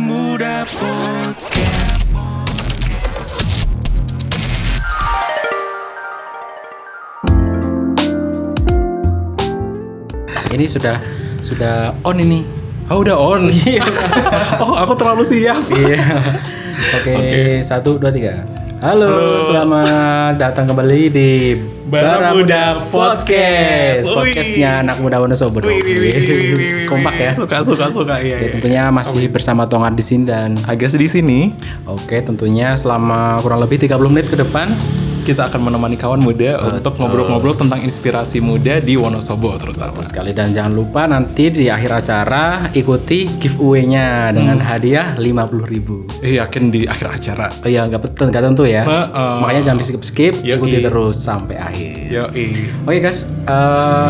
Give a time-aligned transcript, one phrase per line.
[0.00, 2.08] Muda Podcast.
[10.52, 10.96] Ini sudah
[11.44, 12.44] sudah on ini.
[12.88, 13.52] Oh udah on.
[14.64, 15.64] oh aku terlalu siap.
[15.72, 16.00] Iya.
[17.00, 18.61] Oke, satu dua tiga.
[18.82, 19.38] Halo, Halo.
[19.38, 21.54] selamat datang kembali di
[21.86, 24.10] Bara Muda Podcast.
[24.10, 25.62] Podcastnya anak muda Wonosobo.
[26.90, 27.30] Kompak ya.
[27.30, 28.42] Suka suka suka iya.
[28.42, 28.50] Ya, iya.
[28.58, 31.54] tentunya masih bersama Tongat di sini dan Agak di sini
[31.86, 34.74] oke tentunya selama kurang lebih 30 menit ke depan
[35.22, 39.94] kita akan menemani kawan muda untuk ngobrol-ngobrol tentang inspirasi muda di Wonosobo terutama.
[39.94, 44.66] Betul sekali dan jangan lupa nanti di akhir acara ikuti giveaway-nya dengan Hmm.
[44.68, 46.04] hadiah 50.000 ribu.
[46.20, 47.48] Eh yakin di akhir acara.
[47.62, 48.82] Oh iya nggak betul nggak tentu ya.
[48.82, 49.34] Heeh.
[49.38, 50.58] Makanya jangan di skip skip, Yoi.
[50.58, 51.94] ikuti terus sampai akhir.
[52.10, 52.24] Yo
[52.82, 54.08] Oke guys, eh,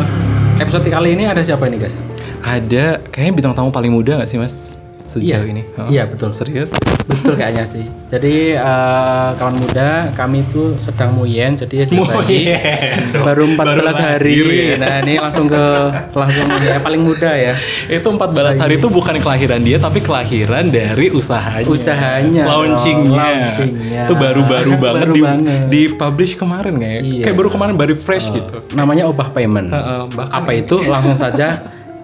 [0.58, 2.00] episode kali ini ada siapa ini guys?
[2.42, 5.62] Ada kayaknya bintang tamu paling muda gak sih mas sejauh ini?
[5.68, 5.88] Heeh.
[5.90, 6.70] Iya betul, Serius?
[7.02, 7.82] betul kayaknya sih.
[8.06, 13.10] Jadi eh, kawan muda kami itu sedang muyen, jadi Muyen.
[13.18, 14.34] baru 14 Baru hari.
[14.38, 14.76] ya.
[14.78, 15.64] Nah ini langsung ke
[16.12, 17.54] langsung ya paling muda ya.
[17.86, 21.66] Itu 14 hari itu bukan kelahiran dia tapi kelahiran dari usahanya.
[21.66, 23.10] Usahanya Launchingnya.
[23.12, 24.02] launchingnya.
[24.06, 25.60] Itu baru-baru banget Baru di, banget.
[25.68, 27.00] di publish kemarin kayak.
[27.02, 27.22] Iya.
[27.22, 28.56] Kayak baru kemarin baru fresh gitu.
[28.72, 29.68] Namanya obah payment.
[29.68, 30.78] Heeh, bahkan Apa itu?
[30.82, 31.58] Langsung saja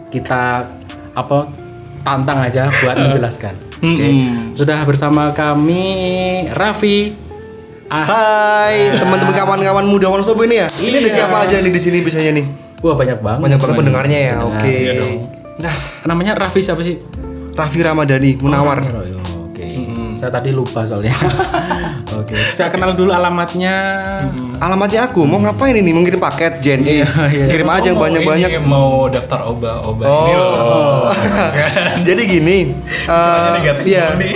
[0.09, 0.67] kita
[1.13, 1.47] apa
[2.03, 3.55] tantang aja buat menjelaskan.
[3.79, 4.07] Oke.
[4.55, 5.85] Sudah bersama kami
[6.51, 7.15] Raffi.
[7.89, 10.69] Ah, Hai teman-teman kawan-kawan muda Wonosobo ini ya.
[10.69, 12.47] Ini ada siapa aja nih di sini biasanya nih?
[12.79, 13.43] wah banyak banget.
[13.43, 14.35] Banyak banget pendengarnya ya.
[14.45, 14.71] Oke.
[14.71, 15.15] iya dong.
[15.59, 15.75] Nah,
[16.07, 17.01] Namanya Raffi siapa sih?
[17.57, 18.79] Raffi Ramadhani Munawar.
[18.85, 19.67] Oh, iya, Oke.
[20.15, 21.11] Saya tadi lupa soalnya.
[22.19, 22.35] Oke.
[22.51, 23.77] Saya kenal dulu alamatnya.
[24.59, 25.91] Alamatnya aku mau ngapain ini?
[25.91, 26.83] Mau ngirim paket Jen?
[26.83, 27.45] Iya, iya.
[27.47, 28.51] Kirim aja yang banyak-banyak.
[28.63, 30.53] mau daftar obat-obat ini loh.
[30.59, 31.11] Oh.
[32.09, 32.59] Jadi gini.
[33.07, 34.19] eh, negatif Iya.
[34.19, 34.35] nih.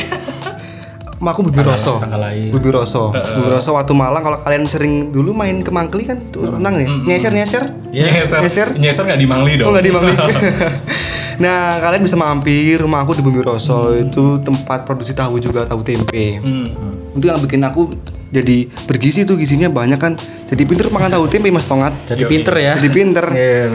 [1.23, 2.03] Aku Bibi Roso.
[2.51, 3.15] Bibi Roso.
[3.15, 6.87] Bibi Roso waktu Malang kalau kalian sering dulu main ke Mangkli kan tuh renang ya.
[6.91, 7.63] Nyeser-nyeser.
[7.95, 8.11] Ya.
[8.11, 8.41] Nyeser.
[8.43, 8.69] Nyeser.
[8.75, 9.71] Nyeser nggak di Mangli dong.
[9.71, 10.13] Oh nggak di Mangli.
[11.43, 15.83] nah kalian bisa mampir rumah aku di Bumi Roso itu tempat produksi tahu juga tahu
[15.83, 16.39] tempe.
[16.39, 16.71] Hmm.
[17.19, 17.91] Itu yang bikin aku
[18.33, 20.15] jadi bergizi tuh gizinya banyak kan.
[20.49, 21.93] Jadi pinter makan tahu tempe Mas Tongat.
[22.07, 22.73] Jadi pinter ya.
[22.79, 23.27] Jadi pinter.
[23.35, 23.69] Eh,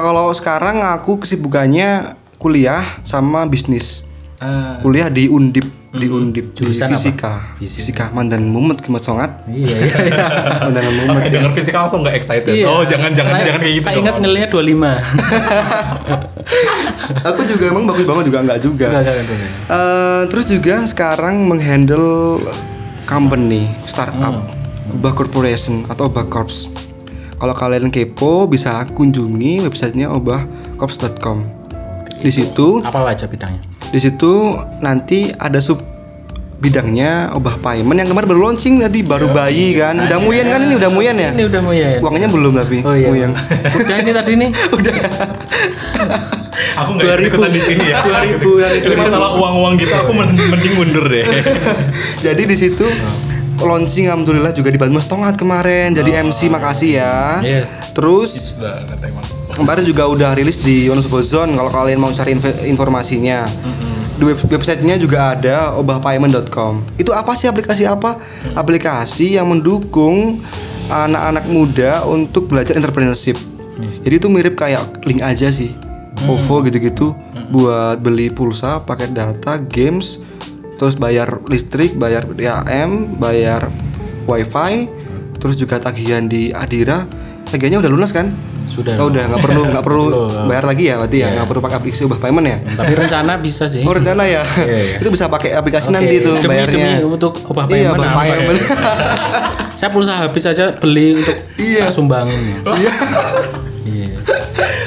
[0.00, 4.04] kalau sekarang aku kesibukannya kuliah sama bisnis.
[4.42, 6.98] Ah, Kuliah di Undip, di Undip di Jurusan apa?
[6.98, 7.32] fisika.
[7.54, 7.78] Fisika.
[7.78, 9.46] Fisika Mandan Mumet Mas Tongat.
[9.46, 10.26] Iya, iya, iya.
[10.60, 11.30] Mandan Mumet.
[11.30, 12.50] Denger fisika langsung nggak excited.
[12.50, 12.66] Iya.
[12.66, 13.84] Oh, jangan jangan Saya- jangan kayak gitu.
[13.84, 14.90] Saya ingat nilainya 25.
[17.28, 18.86] aku juga emang bagus banget juga enggak juga.
[18.90, 19.52] Enggak, enggak, enggak.
[19.70, 22.42] Eh, terus juga sekarang menghandle
[23.04, 24.34] company startup
[24.90, 26.66] Obah Corporation atau Obah Corps.
[27.34, 31.44] Kalau kalian kepo bisa kunjungi websitenya obahcorps.com.
[32.16, 33.60] Di situ Apa aja bidangnya?
[33.94, 34.32] Di situ
[34.82, 35.78] nanti ada sub
[36.54, 40.74] bidangnya obah payment yang kemarin baru launching tadi baru bayi kan udah muyen kan ini
[40.74, 42.00] udah muyen ya Ini udah mau ya.
[42.00, 43.06] uangnya belum tapi Oh iya.
[43.06, 43.32] muyeng
[43.76, 44.50] Udah ini tadi nih.
[46.74, 48.02] Aku nggak ikut ikutan di sini ya.
[48.02, 48.86] 2000 yang itu.
[48.88, 51.22] Ini masalah uang-uang gitu aku men- mending mundur deh.
[52.26, 52.86] jadi di situ
[53.56, 57.62] launching alhamdulillah juga dibantu Mas Tongat kemarin jadi MC makasih ya Iya.
[57.92, 59.22] terus banget emang.
[59.54, 63.46] Kemarin juga udah rilis di Wonosobo Zone kalau kalian mau cari inf- informasinya.
[64.14, 68.14] Di web websitenya juga ada obahpayment.com itu apa sih aplikasi apa?
[68.54, 70.38] Aplikasi yang mendukung
[70.86, 73.34] anak-anak muda untuk belajar entrepreneurship.
[74.06, 75.74] Jadi itu mirip kayak link aja sih.
[76.30, 77.10] OVO gitu-gitu
[77.50, 80.22] buat beli pulsa pakai data games
[80.78, 83.66] terus bayar listrik bayar DAM bayar
[84.30, 84.86] wifi
[85.42, 87.02] terus juga tagihan di Adira.
[87.50, 88.30] Tagihannya udah lunas kan
[88.64, 88.96] Sudah.
[88.96, 90.04] Oh, udah nggak perlu nggak perlu
[90.44, 93.64] bayar lagi ya berarti ya nggak perlu pakai aplikasi ubah payment ya Tapi rencana bisa
[93.64, 93.82] sih.
[93.82, 94.96] oh rencana ya Iya, iya.
[94.98, 98.08] itu bisa pakai aplikasi Oke, nanti tuh demi, bayarnya Demi untuk obah iya payment ubah
[98.10, 98.34] apa ya?
[98.34, 98.58] payment
[99.74, 101.90] Saya pulsa habis aja beli untuk Iya.
[101.90, 102.40] sumbangin.
[102.74, 102.92] iya
[103.84, 104.08] Iya.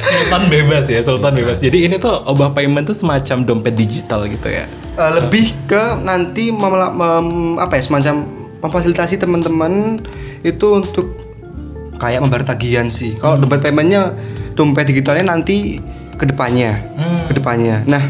[0.01, 1.59] Sultan bebas ya, Sultan bebas.
[1.59, 4.65] Jadi ini tuh obah payment tuh semacam dompet digital gitu ya.
[4.95, 8.25] Eh, lebih ke nanti mem- mem- apa ya semacam
[8.57, 10.01] memfasilitasi teman-teman
[10.41, 11.26] itu untuk
[11.97, 14.13] kayak membayar tagihan sih kalau dompet paymentnya
[14.53, 15.77] dompet digitalnya nanti
[16.13, 16.81] ke depannya
[17.25, 18.01] ke depannya nah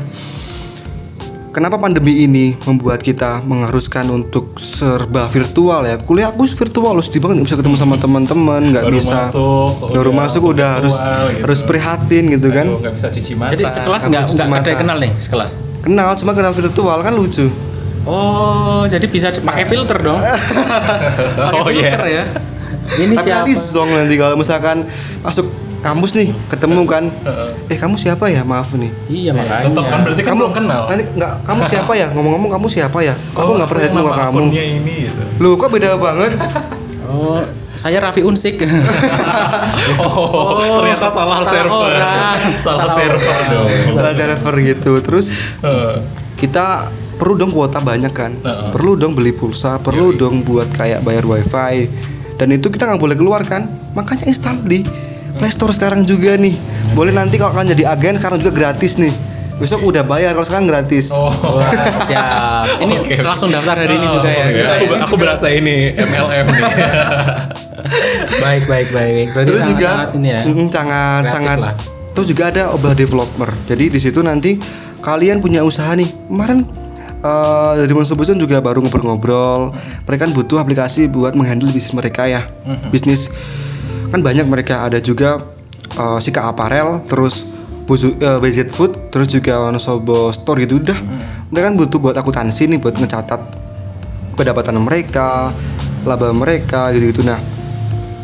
[1.47, 5.97] Kenapa pandemi ini membuat kita mengharuskan untuk serba virtual ya?
[5.97, 9.17] Kuliah aku virtual loh, sedih banget nggak bisa ketemu sama teman-teman, nggak Baru bisa.
[9.25, 11.41] masuk, baru masuk udah harus virtual gitu.
[11.41, 12.67] harus prihatin gitu kan?
[12.69, 13.51] Nggak bisa cuci mata.
[13.57, 15.51] Jadi sekelas nggak cuci nggak ada kenal nih sekelas.
[15.81, 17.49] Kenal, cuma kenal virtual kan lucu.
[18.05, 20.21] Oh, jadi bisa pakai filter dong.
[21.41, 21.89] Pakai Oh, iya.
[21.89, 22.23] filter ya.
[22.93, 23.37] Ini Tapi siapa?
[23.41, 24.77] nanti zong nanti kalau misalkan
[25.19, 25.47] masuk
[25.77, 27.03] kampus nih ketemu kan
[27.67, 29.67] eh kamu siapa ya maaf nih Iya makanya.
[29.67, 30.81] Tetap kan berarti kan kamu belum kenal.
[30.85, 34.41] nanti nggak kamu siapa ya ngomong-ngomong kamu siapa ya aku nggak pernah lihat muka kamu
[34.49, 35.21] ini gitu.
[35.37, 36.33] Loh kok beda banget
[37.07, 37.39] Oh,
[37.71, 38.59] saya Raffi Unsik.
[39.97, 41.87] Oh, ternyata salah, salah server.
[41.87, 42.37] orang.
[42.65, 43.69] salah, Salah server dong.
[43.95, 45.25] salah server gitu terus
[46.33, 48.35] kita perlu dong kuota banyak kan
[48.69, 51.89] perlu dong beli pulsa perlu dong buat kayak bayar wifi
[52.37, 54.85] dan itu kita nggak boleh keluar kan makanya install di
[55.37, 56.53] Play Store sekarang juga nih
[56.93, 59.13] boleh nanti kalau kalian jadi agen sekarang juga gratis nih
[59.57, 61.33] besok udah bayar kalau sekarang gratis Oh.
[61.57, 61.73] Wah,
[62.05, 62.77] siap.
[62.77, 63.15] Ini oke.
[63.25, 64.45] langsung daftar hari ini Oh, juga ya.
[64.85, 66.63] Aku, aku berasa ini MLM nih.
[68.45, 69.25] baik, baik, baik.
[69.33, 70.41] Berarti terus sangat, juga sangat ini ya.
[70.69, 71.73] sangat sangat lah.
[72.13, 74.57] terus juga ada obah developer jadi di situ nanti
[75.01, 76.65] kalian punya usaha nih kemarin
[77.21, 79.73] eh, dari Monster Boson juga baru ngobrol-ngobrol.
[80.05, 82.47] Mereka kan butuh aplikasi buat menghandle bisnis mereka ya.
[82.89, 83.31] Bisnis
[84.09, 84.85] kan banyak mereka.
[84.85, 85.41] Ada juga
[85.95, 87.45] eh, Sika Apparel terus
[87.87, 90.83] Buzu, eh, BZ Food terus juga Wonosobo Store gitu.
[90.83, 90.99] Udah.
[91.47, 93.39] Mereka kan butuh buat akuntansi nih buat ngecatat
[94.35, 95.55] pendapatan mereka
[96.03, 97.23] laba mereka gitu-gitu.
[97.23, 97.39] Nah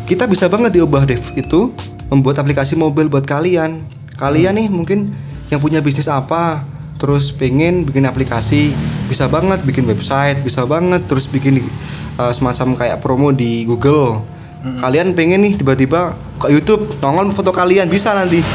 [0.03, 1.71] kita bisa banget diubah dev itu
[2.11, 3.81] membuat aplikasi mobile buat kalian.
[4.19, 5.15] Kalian nih mungkin
[5.47, 6.63] yang punya bisnis apa
[7.03, 8.71] terus pengen bikin aplikasi
[9.05, 11.59] bisa banget bikin website bisa banget terus bikin
[12.15, 14.23] uh, semacam kayak promo di Google
[14.63, 18.47] kalian pengen nih tiba-tiba ke YouTube nongol foto kalian bisa nanti di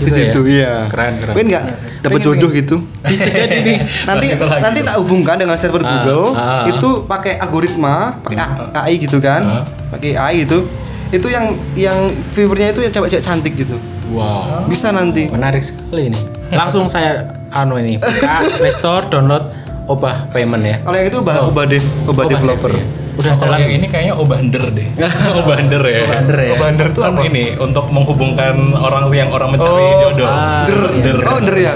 [0.00, 0.14] Gitu ya?
[0.22, 1.34] situ iya Keren, keren.
[1.34, 1.64] pengen nggak
[2.00, 2.60] dapat jodoh pengen.
[2.62, 3.78] gitu Bisa jadi nih.
[4.08, 6.62] nanti nanti tak hubungkan dengan server Google ah.
[6.64, 9.64] itu pakai algoritma pakai A- AI gitu kan Ah.
[9.90, 10.70] pakai AI gitu
[11.10, 11.42] itu yang
[11.74, 11.98] yang
[12.30, 13.74] viewernya itu yang cewek-cewek cantik gitu
[14.08, 14.66] Wow.
[14.66, 16.18] bisa nanti Menarik sekali ini.
[16.50, 19.44] Langsung saya anu ini buka Play Store download
[19.86, 20.76] Obah Payment ya.
[20.80, 22.86] kalau yang itu ubah ubah dev ubah Obah developer Dev, ya.
[23.10, 23.58] Udah Kalau jalan.
[23.60, 24.88] yang ini kayaknya obander deh.
[25.42, 26.00] obander ya.
[26.00, 26.50] Obander ya.
[26.54, 27.20] Obander tuh apa?
[27.22, 30.24] ini untuk menghubungkan orang yang orang mencari Oh, jodoh.
[30.24, 31.18] ah, Der, Der.
[31.20, 31.72] oh der ya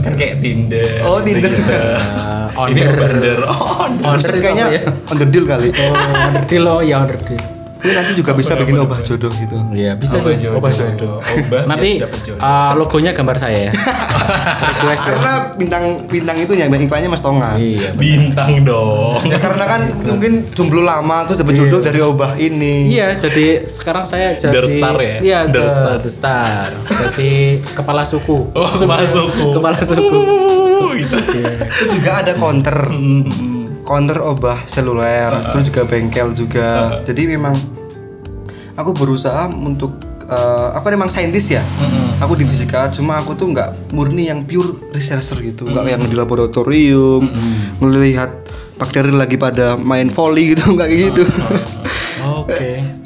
[0.00, 1.02] Kan kayak Tinder.
[1.04, 1.50] Oh, Tinder.
[1.52, 1.68] gitu.
[1.68, 2.96] Uh, ini onder.
[2.96, 3.38] obander.
[3.44, 4.04] Oh, onder.
[4.08, 4.80] Onder itu kayaknya ya?
[5.04, 7.42] on the deal kali Oh, under deal oh ya under deal.
[7.84, 10.58] Ini nanti juga bisa bikin ubah jodoh gitu Iya, bisa Obah jodoh.
[10.58, 11.16] Obah jodoh.
[11.20, 12.40] Obah Nanti jodoh.
[12.40, 13.72] uh, logonya gambar saya ya.
[14.72, 15.12] Request ya.
[15.12, 17.92] karena bintang bintang itu ya iklannya Mas Tonga Iya.
[17.92, 19.20] Bintang dong.
[19.28, 24.08] ya karena kan mungkin jomblo lama terus dapat jodoh dari ubah ini Iya, jadi sekarang
[24.08, 25.16] saya jadi Der Star ya?
[25.20, 25.98] Iya, Der Der Star.
[26.08, 26.08] Star.
[26.16, 26.68] Star.
[27.12, 28.50] Jadi kepala suku.
[28.56, 28.68] Oh.
[28.72, 29.04] Kepala
[29.84, 30.16] suku.
[30.16, 31.16] Uh, gitu.
[31.16, 32.76] terus juga ada counter
[33.86, 37.00] counter obah seluler terus juga bengkel juga.
[37.06, 37.54] Jadi memang
[38.74, 39.96] aku berusaha untuk
[40.26, 41.62] eh, aku memang saintis ya.
[42.18, 45.70] Aku di fisika cuma aku tuh nggak murni yang pure researcher gitu.
[45.70, 47.22] Nggak yang di laboratorium
[47.78, 48.34] melihat
[48.76, 51.22] bakteri lagi pada main volley gitu nggak kayak gitu.
[52.26, 52.70] Oke.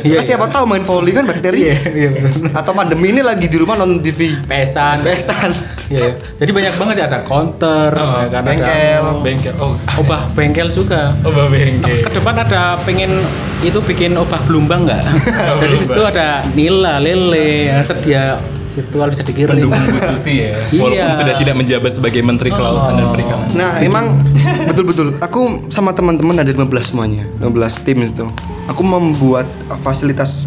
[0.00, 2.52] Iya, siapa tahu main volley kan bakteri Iya, iya benar.
[2.54, 5.00] atau pandemi ini lagi di rumah nonton TV Pesan.
[5.00, 5.50] besan
[5.88, 6.12] Iya.
[6.36, 9.00] Jadi banyak banget ya ada counter, ya kan bengkel.
[9.00, 9.54] ada Bengkel.
[9.56, 11.16] Oh, obah bengkel juga.
[11.22, 12.04] obah bengkel.
[12.04, 13.24] Ke depan ada pengen
[13.58, 15.00] itu bikin obah belumbang nggak?
[15.64, 18.36] Jadi di situ ada nila, lele, yang sedia
[18.76, 19.56] virtual bisa dikirim.
[19.58, 20.60] Mendukung Bu Susi ya.
[20.76, 21.16] Walaupun Iya.
[21.16, 23.48] sudah tidak menjabat sebagai Menteri Kelautan dan Perikanan.
[23.50, 24.12] Nah, emang
[24.68, 27.48] betul-betul aku sama teman-teman ada 15 semuanya, 15
[27.80, 28.28] tim itu.
[28.68, 29.48] Aku membuat
[29.80, 30.44] fasilitas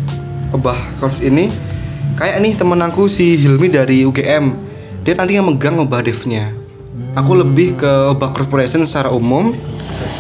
[0.54, 1.50] obah course ini
[2.14, 4.54] kayak nih temen aku si Hilmi dari UGM.
[5.02, 6.54] Dia nanti yang megang obah devnya.
[7.18, 9.52] Aku lebih ke obah corporation secara umum.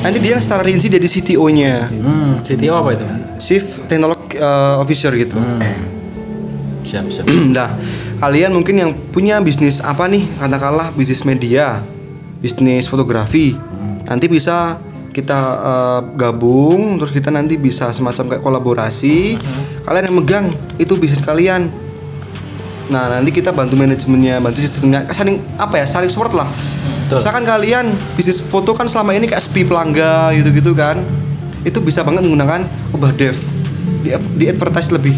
[0.01, 3.05] Nanti dia secara rinci jadi CTO-nya, Hmm, CTO apa itu?
[3.37, 5.37] Chief Technology uh, Officer gitu.
[6.81, 7.25] Siap, siap.
[7.55, 7.69] nah,
[8.17, 10.25] kalian mungkin yang punya bisnis apa nih?
[10.41, 11.85] Katakanlah bisnis media,
[12.41, 13.53] bisnis fotografi.
[14.09, 19.35] Nanti bisa kita eh, gabung, terus kita nanti bisa semacam kayak kolaborasi.
[19.83, 20.45] Kalian yang megang
[20.79, 21.67] itu bisnis kalian.
[22.91, 25.85] Nah, nanti kita bantu manajemennya, bantu sistemnya, saling apa ya?
[25.87, 26.47] Saling support lah.
[27.07, 27.23] Betul.
[27.23, 30.99] Misalkan kalian bisnis foto kan selama ini kayak sepi pelangga gitu-gitu kan.
[31.63, 33.35] Itu bisa banget menggunakan ubah dev.
[34.01, 35.15] Di, di advertise lebih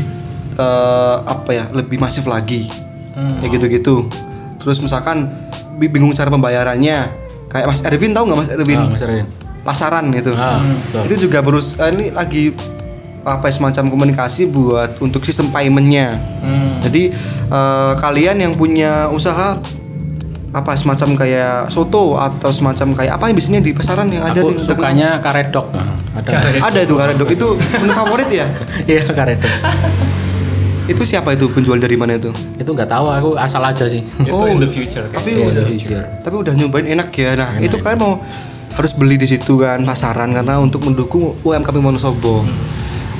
[0.57, 1.65] eh, apa ya?
[1.73, 2.69] Lebih masif lagi.
[3.13, 4.09] Kayak gitu-gitu.
[4.57, 5.29] Terus misalkan
[5.77, 7.25] bi- bingung cara pembayarannya.
[7.49, 8.79] Kayak Mas Erwin tahu nggak Mas Erwin?
[8.81, 9.25] Ah, Mas Erwin.
[9.63, 10.31] Pasaran gitu.
[10.33, 11.01] Ah, betul.
[11.05, 12.51] Itu juga berus eh, ini lagi
[13.23, 16.19] apa ya, semacam komunikasi buat untuk sistem paymentnya.
[16.39, 16.83] Hmm.
[16.83, 17.15] Jadi
[17.47, 19.55] eh, kalian yang punya usaha
[20.53, 24.51] apa semacam kayak soto atau semacam kayak apa yang biasanya di pasaran yang ada Aku
[24.51, 25.65] di sukanya karedok.
[25.71, 26.29] Ah, ada.
[26.61, 28.45] ada itu karedok itu menu favorit ya
[28.91, 29.49] Iya, karedok.
[30.83, 34.03] itu siapa itu penjual dari mana itu Itu nggak tahu, aku asal aja sih.
[34.03, 34.45] Itu Oh.
[34.45, 35.07] in the future.
[35.09, 36.03] tapi Iya, udah jujur.
[36.21, 38.13] tapi udah nyobain enak ya nah itu kalian mau
[38.73, 42.45] harus beli di situ kan pasaran karena untuk mendukung UMKM Wonosobo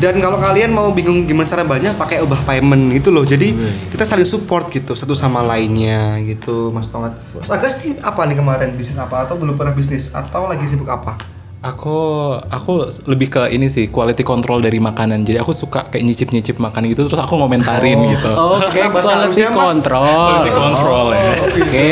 [0.02, 3.24] Dan kalau kalian mau bingung gimana cara banyak pakai ubah payment gitu loh.
[3.24, 3.56] Jadi
[3.88, 7.16] kita saling support gitu satu sama lainnya gitu Mas Tongat.
[7.40, 10.92] Mas Agas ini apa nih kemarin bisnis apa atau belum pernah bisnis atau lagi sibuk
[10.92, 11.16] apa?
[11.63, 11.96] Aku
[12.43, 12.72] aku
[13.08, 15.24] lebih ke ini sih quality control dari makanan.
[15.24, 18.27] Jadi aku suka kayak nyicip-nyicip makan gitu terus aku ngomentarin gitu.
[18.27, 20.03] Oke, Karena bahasa quality control.
[20.03, 21.32] Quality control ya.
[21.39, 21.91] Oke.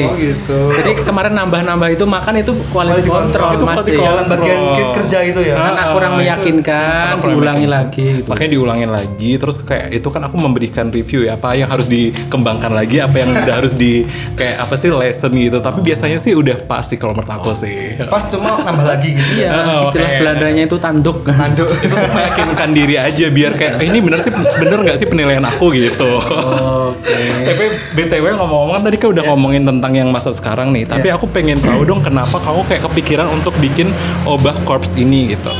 [0.00, 0.58] Oh gitu.
[0.72, 3.58] Jadi kemarin nambah-nambah itu makan itu quality, Quality control, ya.
[3.58, 4.06] control.
[4.06, 4.60] Dalam bagian
[4.94, 5.54] kerja itu ya.
[5.58, 8.28] Karena Ah, kurang itu- meyakinkan, kurang diulangi lagi gitu.
[8.30, 12.70] Makanya diulangin lagi terus kayak itu kan aku memberikan review ya apa yang harus dikembangkan
[12.70, 15.58] lagi, apa yang udah harus di kayak apa sih lesson gitu.
[15.58, 17.98] Tapi biasanya sih udah pasti kalau menurut aku sih.
[18.06, 19.32] Pas cuma nambah lagi gitu.
[19.36, 20.18] Iya, Oh, istilah oke.
[20.20, 21.18] Belandanya itu tanduk.
[21.24, 21.68] Tanduk.
[21.70, 25.42] itu tuh meyakinkan diri aja biar kayak "Eh, ini bener sih bener nggak sih penilaian
[25.42, 26.10] aku gitu.
[26.20, 27.16] Oke.
[27.46, 27.64] Tapi
[27.94, 30.84] btw ngomong-ngomong tadi kan udah ngomongin tentang yang masa sekarang nih.
[30.84, 33.90] Tapi aku pengen tahu dong kenapa kamu kayak kepikiran untuk bikin
[34.24, 35.52] obah korps ini gitu.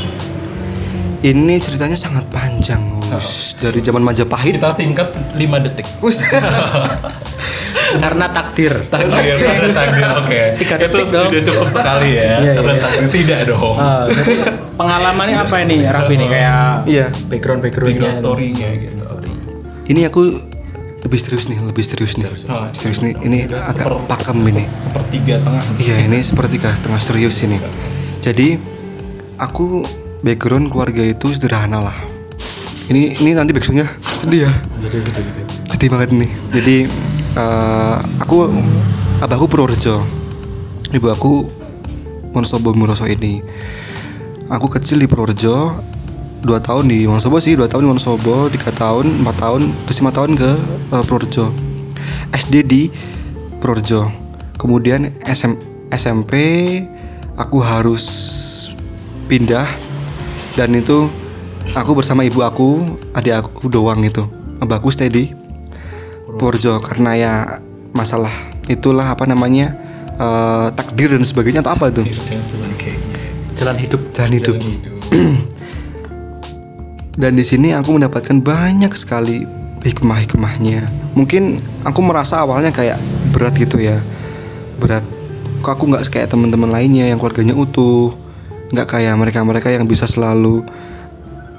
[1.21, 2.81] Ini ceritanya sangat panjang,
[3.13, 3.55] Us.
[3.57, 4.57] Dari zaman Majapahit.
[4.57, 5.87] Kita singkat 5 detik.
[7.91, 8.87] Karena takdir.
[8.87, 10.05] Takdir, pada takdir.
[10.23, 10.41] Oke.
[10.63, 11.27] Tiga Itu dong.
[11.27, 12.39] sudah cukup sekali ya.
[12.39, 12.83] Iya, Karena iya.
[12.83, 13.75] takdir tidak dong.
[13.77, 14.35] Ah, jadi
[14.79, 17.07] pengalamannya apa ini, Raffi nih kayak Iya.
[17.27, 17.99] background backgroundnya.
[17.99, 19.03] Background story-nya gitu.
[19.91, 20.21] Ini aku
[21.01, 22.31] lebih serius nih, lebih serius nih.
[22.71, 23.15] Serius nih.
[23.19, 24.65] Ini agak Seper- pakem ini.
[24.79, 25.65] Sepertiga tengah.
[25.83, 27.59] Iya, ini seperti tengah serius ini.
[28.23, 28.55] Jadi
[29.35, 29.83] aku
[30.23, 31.97] background keluarga itu sederhana lah.
[32.91, 34.53] Ini ini nanti backgroundnya sedih ya.
[34.83, 35.45] Sedih, sedih, sedih.
[35.71, 36.31] Sedih banget nih.
[36.51, 36.77] Jadi
[37.39, 38.51] eh, aku
[39.23, 40.03] abahku Purworejo.
[40.91, 41.47] Ibu aku
[42.35, 43.47] Wonosobo Muroso ini.
[44.51, 45.79] Aku kecil di Purworejo,
[46.43, 50.11] dua tahun di Wonosobo sih, dua tahun di Wonosobo, tiga tahun, empat tahun, terus lima
[50.11, 50.51] tahun ke
[50.91, 51.47] eh, Purworejo.
[52.35, 52.83] SD di
[53.63, 54.11] Purworejo.
[54.59, 55.55] Kemudian SM,
[55.95, 56.35] SMP
[57.39, 58.03] aku harus
[59.31, 59.71] pindah
[60.59, 61.07] dan itu
[61.75, 64.27] aku bersama ibu aku, adik aku doang itu.
[64.61, 65.33] Abahku stay di
[66.27, 67.33] Purworejo karena ya
[67.91, 68.31] masalah
[68.71, 69.75] itulah apa namanya
[70.15, 73.19] eh, takdir dan sebagainya atau apa itu Dan sebagainya.
[73.57, 74.01] Jalan hidup.
[74.17, 74.57] jalan hidup.
[77.21, 79.45] Dan di sini aku mendapatkan banyak sekali
[79.85, 80.89] hikmah-hikmahnya.
[81.13, 82.97] Mungkin aku merasa awalnya kayak
[83.37, 84.01] berat gitu ya,
[84.81, 85.05] berat.
[85.61, 88.17] Kok aku nggak kayak teman-teman lainnya yang keluarganya utuh,
[88.73, 90.65] nggak kayak mereka-mereka yang bisa selalu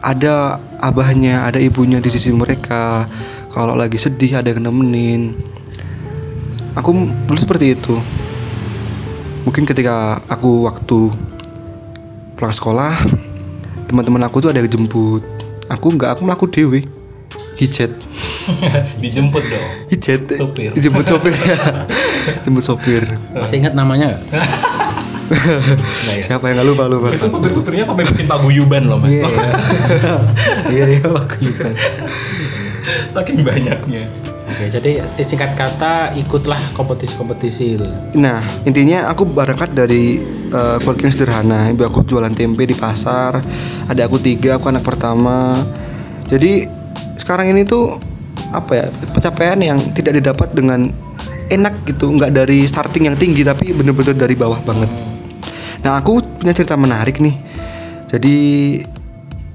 [0.01, 3.05] ada abahnya, ada ibunya di sisi mereka.
[3.53, 5.37] Kalau lagi sedih ada yang nemenin.
[6.73, 6.89] Aku
[7.29, 7.95] dulu seperti itu.
[9.45, 11.13] Mungkin ketika aku waktu
[12.35, 12.93] pulang sekolah,
[13.85, 15.21] teman-teman aku tuh ada yang jemput.
[15.69, 16.81] Aku nggak, aku melaku dewi.
[17.61, 17.93] Hijet,
[19.01, 19.69] Dijemput dong.
[19.93, 20.25] hijet.
[20.33, 20.73] Sopir.
[20.73, 21.85] Jemput sopir ya.
[22.43, 23.05] jemput sopir.
[23.37, 24.17] Masih ingat namanya?
[25.31, 26.23] Nah, ya.
[26.23, 27.07] Siapa yang nggak lupa lupa?
[27.15, 29.15] Itu supir-supirnya sampai bikin paguyuban loh mas.
[29.15, 29.51] Iya, iya.
[30.75, 31.73] Iya, iya, paguyuban.
[33.15, 34.03] Saking banyaknya.
[34.51, 34.91] Oke, jadi
[35.23, 37.87] singkat kata ikutlah kompetisi-kompetisi itu.
[38.19, 40.19] Nah, intinya aku berangkat dari
[40.51, 41.59] eh, keluarga yang sederhana.
[41.71, 43.39] Ibu aku jualan tempe di pasar.
[43.87, 45.63] Ada aku tiga, aku anak pertama.
[46.27, 46.67] Jadi
[47.15, 47.95] sekarang ini tuh
[48.51, 48.85] apa ya
[49.15, 50.91] pencapaian yang tidak didapat dengan
[51.47, 55.10] enak gitu, nggak dari starting yang tinggi tapi bener-bener dari bawah banget.
[55.81, 57.35] Nah, aku punya cerita menarik nih.
[58.11, 58.37] Jadi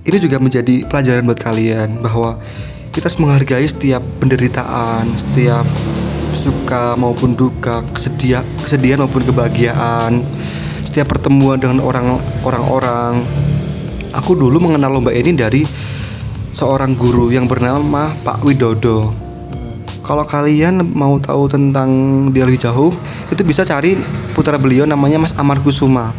[0.07, 2.39] ini juga menjadi pelajaran buat kalian bahwa
[2.95, 5.67] kita harus menghargai setiap penderitaan, setiap
[6.37, 10.25] suka maupun duka, kesedia, kesedihan maupun kebahagiaan,
[10.87, 12.17] setiap pertemuan dengan orang
[12.47, 13.21] orang-orang.
[14.17, 15.69] Aku dulu mengenal lomba ini dari
[16.57, 19.13] seorang guru yang bernama Pak Widodo.
[20.01, 21.91] Kalau kalian mau tahu tentang
[22.33, 22.95] dia lebih jauh,
[23.29, 23.99] itu bisa cari
[24.37, 26.13] putra beliau namanya Mas Amar Kusuma.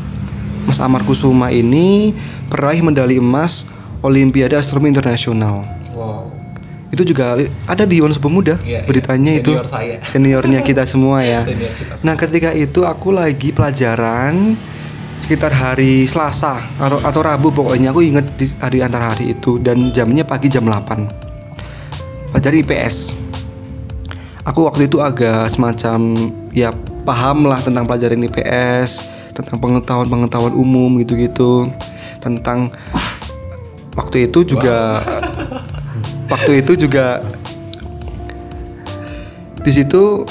[0.65, 2.17] Mas Amar Kusuma ini
[2.50, 3.69] peraih medali emas
[4.01, 5.62] Olimpiade Astronomi Internasional.
[5.93, 6.33] Wow.
[6.89, 7.38] Itu juga
[7.69, 8.88] ada di Wonosobo Muda Iya, iya.
[8.89, 9.53] beritanya itu.
[9.53, 9.95] Senior saya.
[10.12, 11.45] Seniornya kita semua ya.
[11.45, 14.57] Senior kita Nah, ketika itu aku lagi pelajaran
[15.21, 19.89] sekitar hari Selasa atau, atau Rabu pokoknya aku inget di hari antara hari itu dan
[19.89, 23.17] jamnya pagi jam 8 pelajaran IPS
[24.45, 26.69] aku waktu itu agak semacam ya
[27.08, 29.00] paham lah tentang pelajaran IPS
[29.32, 31.72] tentang pengetahuan-pengetahuan umum gitu-gitu
[32.20, 32.68] tentang
[33.96, 35.00] waktu itu juga
[36.28, 37.24] waktu itu juga
[39.64, 40.28] di situ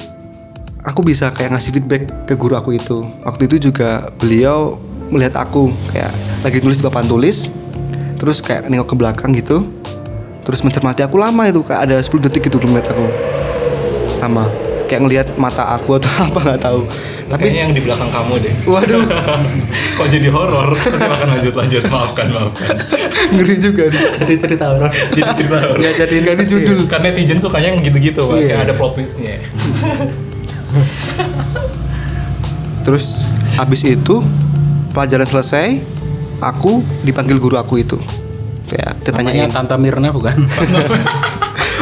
[0.85, 3.04] aku bisa kayak ngasih feedback ke guru aku itu.
[3.26, 4.80] Waktu itu juga beliau
[5.11, 6.11] melihat aku kayak
[6.42, 7.47] lagi nulis di papan tulis
[8.16, 9.62] terus kayak nengok ke belakang gitu
[10.42, 13.06] terus mencermati aku lama itu kayak ada 10 detik gitu ngeliat aku
[14.18, 16.82] lama kayak ngelihat mata aku atau apa nggak tahu
[17.26, 18.54] tapi Kayaknya yang di belakang kamu deh.
[18.64, 19.02] waduh
[19.98, 20.78] Kok jadi horor?
[20.78, 21.82] Silakan lanjut lanjut.
[21.90, 22.70] Maafkan maafkan.
[23.34, 24.90] ngeri juga nih Jadi cerita horor.
[25.10, 25.78] Jadi cerita horor.
[25.82, 28.50] Ya jadi Ganti judul Kan netizen sukanya yang gitu-gitu mas, Iya.
[28.54, 29.42] yang ada plot twistnya.
[32.82, 33.26] terus
[33.58, 34.22] habis itu
[34.94, 35.82] pelajaran selesai
[36.38, 37.98] aku dipanggil guru aku itu
[38.68, 40.36] ya Namanya ditanyain Tante Mirna bukan?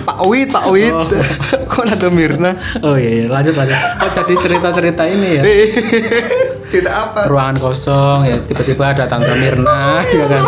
[0.05, 0.93] Pak Wit Pak Wit
[1.73, 2.53] kok Nata Mirna?
[2.85, 3.27] Oh iya, iya.
[3.27, 3.75] lanjut lanjut.
[3.75, 5.43] Oh jadi cerita-cerita ini ya.
[5.43, 5.67] Eh,
[6.73, 7.21] tidak apa.
[7.27, 10.43] Ruangan kosong ya tiba-tiba ada Tante Mirna ya kan.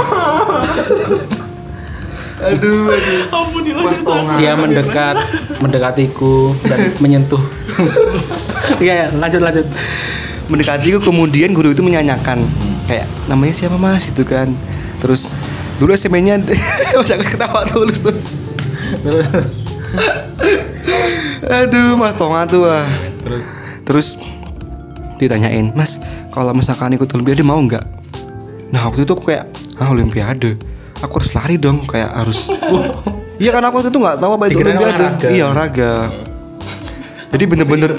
[2.36, 3.20] aduh aduh.
[3.32, 4.34] Ampun Mas Tonga.
[4.36, 5.16] Dia mendekat
[5.58, 7.40] mendekatiku dan menyentuh.
[8.76, 9.66] Iya, ya, lanjut lanjut.
[10.46, 12.38] mendekatiku kemudian guru itu menyanyikan.
[12.86, 14.06] Kayak namanya siapa mas?
[14.06, 14.54] Itu kan.
[15.02, 15.34] Terus
[15.82, 16.38] dulu SMP-nya
[17.08, 18.14] jangan ketawa tulus tuh
[21.46, 22.86] aduh mas Tonga tuh ah.
[23.22, 23.44] Terus?
[23.86, 24.08] Terus
[25.16, 25.96] ditanyain mas
[26.34, 27.84] kalau misalkan ikut olimpiade mau nggak?
[28.72, 29.48] Nah waktu itu aku kayak
[29.80, 30.58] ah olimpiade?
[31.00, 32.48] Aku harus lari dong kayak harus
[33.42, 35.04] iya kan aku waktu itu nggak tahu apa itu olimpiade.
[35.04, 35.26] olahraga.
[35.32, 35.92] iya olahraga.
[37.32, 37.90] Jadi bener-bener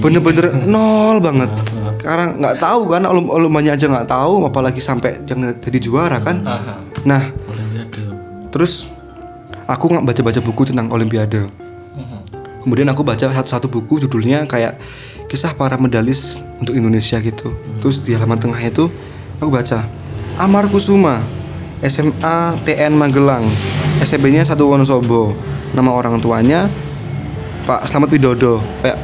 [0.00, 1.50] bener-bener nol banget.
[2.00, 6.44] Karena nggak tahu kan olum olumanya aja nggak tahu apalagi sampai jangan jadi juara kan.
[7.02, 7.22] Nah
[8.54, 8.88] terus
[9.66, 11.46] aku nggak baca-baca buku tentang olimpiade.
[12.62, 14.74] Kemudian aku baca satu-satu buku judulnya kayak
[15.30, 17.54] kisah para medalis untuk Indonesia gitu.
[17.82, 18.90] Terus di halaman tengah itu
[19.38, 19.86] aku baca
[20.38, 21.22] Amar Kusuma
[21.82, 23.46] SMA TN Magelang.
[24.02, 25.34] SMP-nya satu Wonosobo.
[25.74, 26.66] Nama orang tuanya
[27.70, 28.58] Pak Slamet Widodo.
[28.82, 28.98] Kayak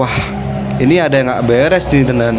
[0.00, 0.41] wah
[0.78, 2.34] ini ada yang nggak beres nih dan dan,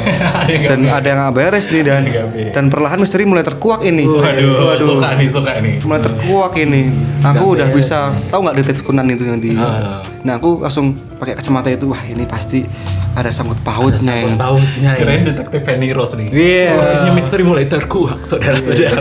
[0.47, 2.01] dan ada yang nggak beres nih dan
[2.49, 5.75] dan perlahan misteri mulai terkuak ini Waduh, suka nih, suka nih.
[5.83, 6.89] mulai terkuak ini
[7.21, 10.01] aku udah bisa tahu nggak detektif Conan itu yang di Ah.
[10.25, 12.65] nah aku langsung pakai kacamata itu wah ini pasti
[13.13, 14.99] ada sangkut pautnya yang Pautnya ya.
[14.99, 16.33] Keren detektif Fanny Rose nih.
[16.33, 16.65] Iya.
[16.73, 18.97] Sepertinya misteri mulai terkuak, saudara-saudara.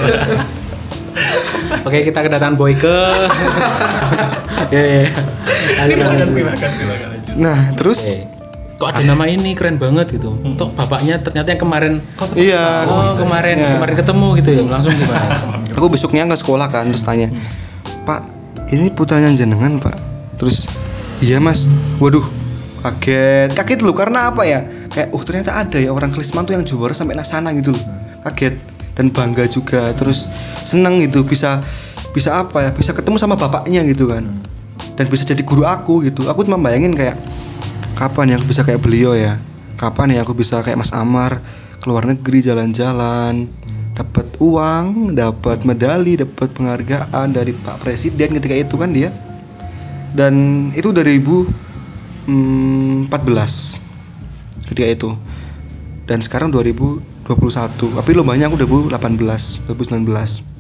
[1.88, 2.84] Oke kita kedatangan Boyke.
[4.72, 5.08] Iya iya.
[5.84, 8.24] Lanjut, silakan, silakan, silakan nah terus Oke.
[8.82, 9.54] Kok ada nama ini?
[9.54, 10.34] Keren banget gitu.
[10.42, 12.02] Untuk bapaknya ternyata yang kemarin
[12.34, 12.82] iya.
[12.90, 13.78] Oh kemarin Iya.
[13.78, 14.62] kemarin ketemu gitu ya?
[14.66, 15.38] Langsung gimana?
[15.78, 17.30] aku besoknya ke sekolah kan terus tanya
[18.02, 18.26] pak
[18.74, 19.94] ini putranya jenengan pak?
[20.34, 20.66] Terus
[21.22, 21.70] iya mas.
[22.02, 22.26] Waduh
[22.82, 23.54] kaget.
[23.54, 24.66] Kaget lu karena apa ya?
[24.90, 27.82] Kayak oh ternyata ada ya orang Kelisman tuh yang juara sampai sana gitu loh.
[28.26, 28.58] Kaget
[28.98, 30.26] dan bangga juga terus
[30.66, 31.62] seneng gitu bisa
[32.10, 32.70] bisa apa ya?
[32.74, 34.26] Bisa ketemu sama bapaknya gitu kan.
[34.98, 36.26] Dan bisa jadi guru aku gitu.
[36.26, 37.14] Aku cuma bayangin kayak
[38.02, 39.38] kapan ya aku bisa kayak beliau ya?
[39.78, 41.38] Kapan ya aku bisa kayak Mas Amar?
[41.78, 43.46] Keluar negeri jalan-jalan
[43.94, 49.14] dapat uang dapat medali dapat penghargaan dari Pak Presiden ketika itu kan dia.
[50.10, 50.34] Dan
[50.74, 53.06] itu 2014
[54.66, 55.14] ketika itu.
[56.02, 60.50] Dan sekarang 2021 tapi lombanya aku 2018 2019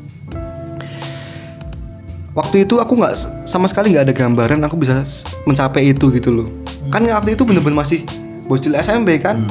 [2.32, 5.04] waktu itu aku nggak sama sekali nggak ada gambaran aku bisa
[5.44, 8.02] mencapai itu gitu loh kan waktu itu bener-bener masih
[8.48, 9.44] bocil SMP kan?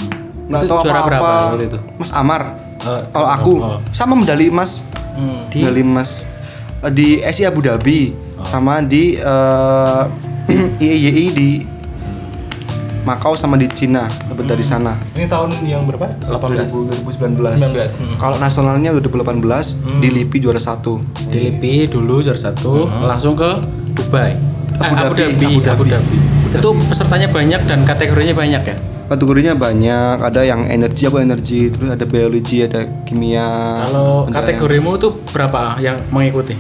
[0.52, 1.56] Nggak Itu tahu apa-apa.
[1.56, 1.80] waktu itu?
[1.96, 2.58] Mas Amar.
[2.82, 3.80] Eh, kalau aku oh.
[3.96, 4.84] sama medali emas.
[5.48, 6.28] Di- medali emas.
[6.84, 8.12] Eh, di SI Abu Dhabi.
[8.42, 10.04] Sama di eh,
[10.82, 11.50] III di
[13.02, 14.06] Makau sama di Cina.
[14.30, 14.94] Dapat dari sana.
[15.18, 16.06] Ini tahun yang berapa?
[16.22, 16.70] 18
[17.02, 18.16] 2019 19, hmm.
[18.22, 21.02] kalau nasionalnya udah 2018 di LIPI juara satu.
[21.18, 23.58] Di LIPI dulu juara satu langsung ke
[23.98, 24.38] Dubai.
[24.74, 26.18] Eh, Abu, Abu Dhabi, Dhabi, Abu Abu Dhabi.
[26.52, 28.78] Itu pesertanya banyak dan kategorinya banyak ya.
[29.08, 33.44] kategorinya banyak ada yang energi aku energi terus ada biologi ada kimia
[33.84, 36.56] Kalau kategorimu itu berapa yang mengikuti?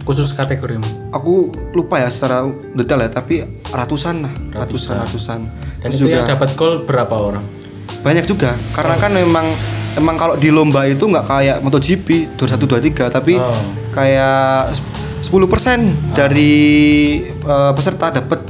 [0.00, 0.80] Khusus kategorimu.
[0.80, 1.34] yang- aku
[1.70, 2.40] lupa ya secara
[2.72, 5.52] detail ya tapi ratusan lah ratusan ratusan Dan
[5.84, 7.44] Terus itu juga yang dapat gol berapa orang?
[8.00, 9.46] banyak juga karena kan memang
[9.94, 13.60] emang kalau di lomba itu nggak kayak MotoGP 21 23 tapi Oh.
[13.90, 14.72] kayak
[15.24, 16.54] 10% dari
[17.24, 18.40] eh, peserta dapat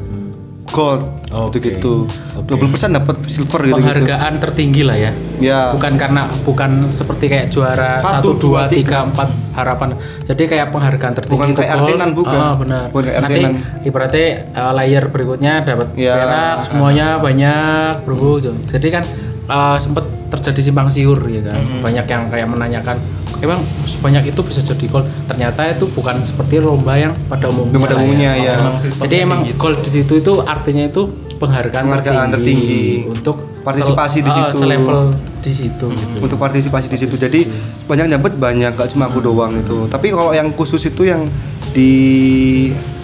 [0.74, 1.62] gold Oke.
[1.62, 5.10] gitu gitu 20% dapat silver gitu gitu Penghargaan tertinggi lah ya.
[5.38, 9.88] ya Bukan karena bukan seperti kayak juara Satu, 1 dua, 2 3 4 harapan.
[10.26, 11.78] Jadi kayak penghargaan tertinggi Bukan kayak gol.
[11.86, 12.38] artinan, bukan.
[12.38, 12.84] Ah, benar.
[12.90, 13.52] Bukan kayak Nanti artinan.
[13.86, 16.14] ibaratnya uh, layer berikutnya dapat Ya.
[16.18, 18.42] perak, semuanya banyak, Bro.
[18.66, 19.06] Jadi kan
[19.46, 21.62] uh, sempat terjadi simpang siur ya kan.
[21.62, 21.80] Mm-hmm.
[21.86, 22.96] Banyak yang kayak menanyakan
[23.44, 25.04] emang sebanyak itu bisa jadi gol.
[25.28, 27.76] Ternyata itu bukan seperti lomba yang pada umumnya.
[27.78, 28.54] Pada lah umumnya, ya.
[28.58, 29.60] Emang sistemnya Jadi emang tinggi.
[29.60, 31.02] gol di situ itu artinya itu
[31.36, 33.04] penghargaan, Penghargaan tertinggi.
[33.06, 34.60] untuk Partisipasi di ah, situ.
[34.60, 35.00] selevel
[35.40, 36.16] di situ gitu.
[36.24, 37.44] untuk partisipasi di situ jadi
[37.84, 41.28] banyak dapat banyak gak cuma aku doang itu tapi kalau yang khusus itu yang
[41.74, 41.90] di,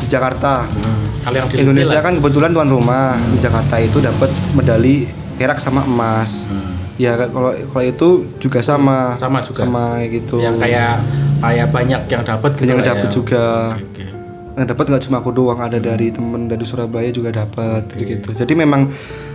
[0.01, 0.65] di Jakarta.
[1.21, 5.05] Kalau yang di Indonesia kan kebetulan tuan rumah di Jakarta itu dapat medali
[5.37, 6.47] perak sama emas.
[7.01, 9.17] Ya kalau kalau itu juga sama.
[9.17, 9.17] Hmm.
[9.17, 9.65] Sama juga.
[9.65, 10.37] Sama gitu.
[10.37, 11.01] yang kayak
[11.41, 13.13] kayak banyak yang dapat gitu yang dapat ya.
[13.13, 13.45] juga.
[13.73, 14.05] Oke.
[14.51, 18.37] Yang dapat nggak cuma aku doang, ada dari temen dari Surabaya juga dapat gitu.
[18.37, 18.85] Jadi memang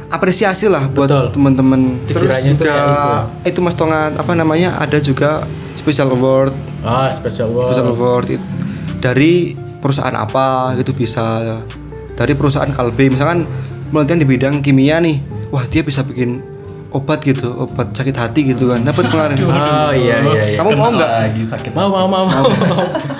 [0.07, 1.25] apresiasi lah buat Betul.
[1.33, 1.97] teman-teman.
[2.05, 5.41] Terus Dikiranya itu juga kayak itu Mas Tonga apa namanya ada juga
[5.73, 6.53] special award,
[6.85, 7.73] Ah, special award.
[7.73, 8.49] special award it-
[9.01, 11.57] dari perusahaan apa gitu bisa
[12.13, 13.49] dari perusahaan Kalbe misalkan
[13.89, 15.17] penelitian di bidang kimia nih,
[15.49, 16.41] wah dia bisa bikin
[16.95, 19.43] obat gitu, obat sakit hati gitu kan, dapat penghargaan.
[19.85, 20.57] Oh iya iya iya.
[20.57, 21.11] Kamu mau nggak?
[21.29, 21.71] Lagi sakit.
[21.75, 22.45] Mau mau mau mau.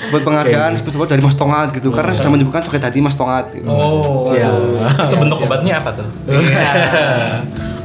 [0.10, 3.52] buat penghargaan special award dari Mas Tongat gitu karena sudah menyebutkan sakit hati Mas Tongat
[3.52, 3.68] gitu.
[3.68, 5.12] Oh, Siap.
[5.12, 6.08] itu bentuk obatnya apa tuh?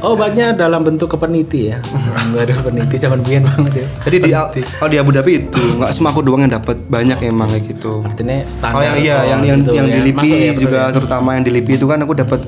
[0.01, 1.83] Oh, obatnya dalam bentuk kepeniti ya.
[2.31, 3.87] Enggak ada peniti zaman biyen banget ya.
[4.07, 7.51] Jadi di kalau di Abu Dhabi itu nggak cuma aku doang yang dapat banyak emang
[7.51, 8.01] kayak gitu.
[8.05, 8.79] Artinya standar.
[8.79, 9.93] Kalau yang iya yang yang gitu yang ya.
[9.93, 10.93] di LIPI ya, juga ya.
[10.95, 12.41] terutama yang di LIPI itu kan aku dapat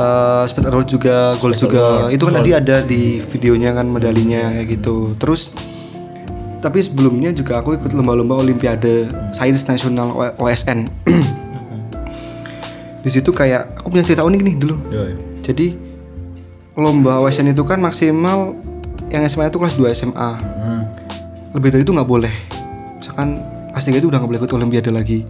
[0.00, 2.08] eh special award juga gold juga.
[2.08, 5.14] Itu kan tadi ada di videonya kan medalinya kayak gitu.
[5.20, 5.52] Terus
[6.60, 10.88] tapi sebelumnya juga aku ikut lomba-lomba olimpiade sains nasional OSN.
[13.04, 14.76] di situ kayak aku punya cerita unik nih dulu.
[14.92, 15.12] Yoi.
[15.40, 15.66] Jadi
[16.76, 18.56] lomba OSN itu kan maksimal
[19.10, 20.30] yang SMA itu kelas 2 SMA.
[21.56, 22.32] Lebih dari itu nggak boleh.
[23.00, 23.40] Misalkan
[23.72, 25.24] kelas 3 itu udah nggak boleh ikut olimpiade lagi.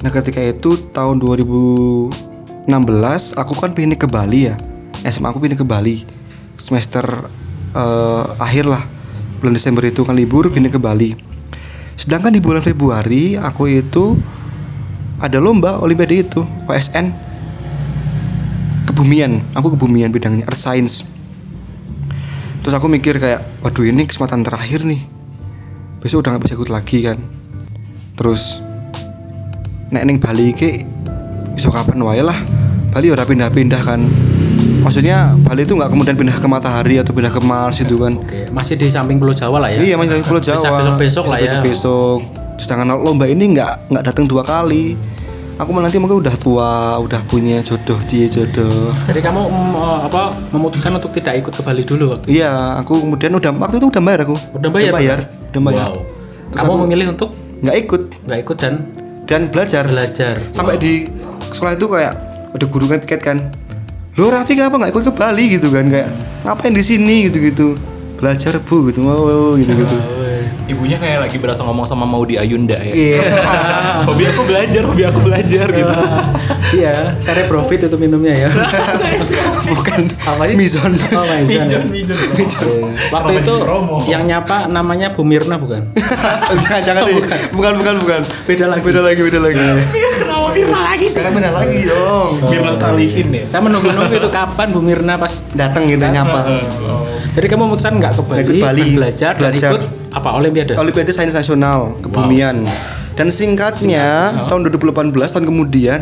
[0.00, 1.20] Nah ketika itu tahun
[2.66, 4.58] 2016 aku kan pindah ke Bali ya.
[5.06, 6.02] SMA aku pindah ke Bali.
[6.58, 7.06] Semester
[7.72, 8.82] eh, akhir lah.
[9.38, 11.14] Bulan Desember itu kan libur pindah ke Bali.
[11.94, 14.18] Sedangkan di bulan Februari aku itu
[15.22, 17.14] ada lomba olimpiade itu OSN
[18.90, 19.38] kebumian.
[19.54, 21.06] Aku kebumian bidangnya earth science.
[22.66, 25.06] Terus aku mikir kayak waduh ini kesempatan terakhir nih.
[26.02, 27.18] Besok udah nggak bisa ikut lagi kan.
[28.18, 28.58] Terus
[29.94, 30.82] nek ning Bali ke
[31.54, 32.55] besok kapan wae lah
[32.96, 34.00] Bali udah pindah-pindah kan
[34.80, 38.48] maksudnya Bali itu nggak kemudian pindah ke matahari atau pindah ke Mars itu kan Oke,
[38.48, 39.84] masih di samping Pulau Jawa lah ya.
[39.84, 40.56] Iya masih Pulau Jawa.
[40.56, 41.60] Bisa besok-besok lah ya.
[41.60, 42.24] Besok.
[42.56, 44.96] Sedangkan lomba ini nggak nggak datang dua kali.
[45.60, 48.88] Aku nanti mungkin udah tua, udah punya jodoh, cie jodoh.
[49.04, 53.04] Jadi kamu mm, eh, apa memutuskan untuk tidak ikut ke Bali dulu waktu Iya, aku
[53.04, 54.40] kemudian udah waktu itu udah bayar aku.
[54.56, 55.18] Udah bayar, Udah bayar.
[55.52, 55.86] Udah bayar.
[55.92, 55.96] Wow.
[56.56, 58.74] Kamu memilih untuk Nggak ikut nggak ikut dan
[59.28, 59.84] dan belajar.
[59.84, 60.40] belajar.
[60.56, 61.12] Sampai di
[61.52, 62.25] sekolah itu kayak
[62.56, 63.38] ada guru kan piket kan.
[64.16, 66.08] Lo Raffi kenapa nggak ikut ke Bali gitu kan kayak
[66.40, 67.66] ngapain di sini gitu gitu
[68.16, 69.96] belajar bu gitu mau gitu gitu
[70.66, 72.90] Ibunya kayak lagi berasa ngomong sama mau di Ayunda ya.
[72.90, 73.22] Iya.
[74.10, 75.94] hobi aku belajar, hobi aku belajar gitu.
[76.82, 78.50] iya, sare profit itu minumnya ya.
[79.62, 80.58] bukan Apa sih?
[80.58, 81.86] mizon Oh, Maizan.
[81.86, 82.58] Mijon, mijon.
[83.14, 83.54] Waktu itu
[84.10, 85.86] yang nyapa namanya Bu Mirna bukan?
[86.58, 87.14] jangan jangan deh.
[87.54, 88.82] bukan bukan bukan Beda lagi.
[88.82, 90.25] beda lagi beda lagi Kenapa
[90.56, 91.20] Mirna lagi sih?
[91.20, 93.44] beda lagi dong Mirna Salihin ya.
[93.44, 96.40] Saya menunggu-nunggu itu kapan Bu Mirna pas datang gitu nyapa
[97.36, 99.70] Jadi kamu memutuskan nggak ke Bali, Ikut Bali, dan belajar, belajar.
[99.70, 99.82] dan ikut
[100.16, 100.72] apa Olimpiade?
[100.80, 102.64] Olimpiade Sains Nasional kebumian
[103.16, 106.00] dan singkatnya tahun 2018 tahun kemudian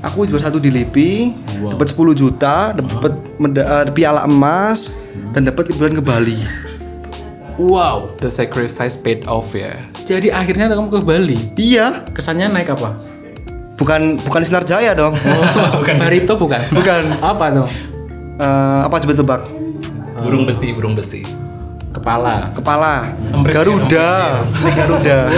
[0.00, 1.12] aku juara satu di LIPI
[1.72, 3.12] dapat 10 juta dapat
[3.56, 4.92] eh, piala emas
[5.32, 6.40] dan dapat liburan ke Bali
[7.54, 8.18] Wow.
[8.18, 9.78] The sacrifice paid off ya.
[10.02, 11.38] Jadi akhirnya kamu ke Bali.
[11.54, 12.98] iya Kesannya naik apa?
[13.74, 15.14] Bukan bukan sinar jaya dong.
[15.14, 16.60] Oh, Barito bukan?
[16.70, 17.02] Bukan.
[17.18, 17.68] Apa tuh?
[18.34, 19.42] Eh, apa coba tebak?
[20.16, 21.22] Burung besi, burung besi.
[21.90, 22.50] Kepala.
[22.50, 23.06] kepala.
[23.06, 24.10] Ya, Garuda.
[24.42, 25.18] naik Garuda.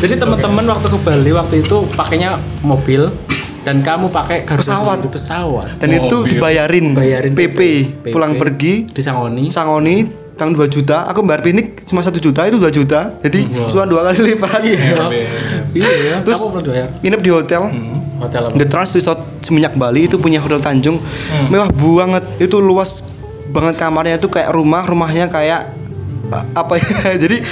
[0.00, 3.08] Jadi teman-teman waktu ke Bali waktu itu pakainya mobil
[3.64, 4.96] dan kamu pakai Garuda Pesawat.
[4.98, 5.66] sendiri, pesawat.
[5.76, 6.30] dan itu Mobil.
[6.36, 6.86] dibayarin.
[6.92, 7.58] Bayarin PP,
[8.08, 8.88] pulang pergi.
[8.88, 9.48] Di Sangoni.
[9.48, 11.04] Sangoni tahun 2 juta.
[11.08, 13.12] Aku bayar pinik cuma satu juta itu 2 juta.
[13.20, 14.60] Jadi cuma dua kali lipat.
[14.60, 14.92] Iya.
[15.74, 15.90] Iya.
[15.90, 16.16] Ya.
[16.22, 16.40] Terus-
[17.02, 17.62] nginep di hotel.
[18.14, 18.54] Hotel apa?
[18.54, 20.96] The Trans Resort Seminyak Bali itu punya hotel Tanjung.
[21.02, 21.50] Hmm.
[21.50, 22.24] mewah banget.
[22.40, 23.04] Itu luas
[23.50, 24.16] banget kamarnya.
[24.16, 25.74] Itu kayak rumah rumahnya kayak
[26.54, 26.86] apa ya?
[27.22, 27.42] Jadi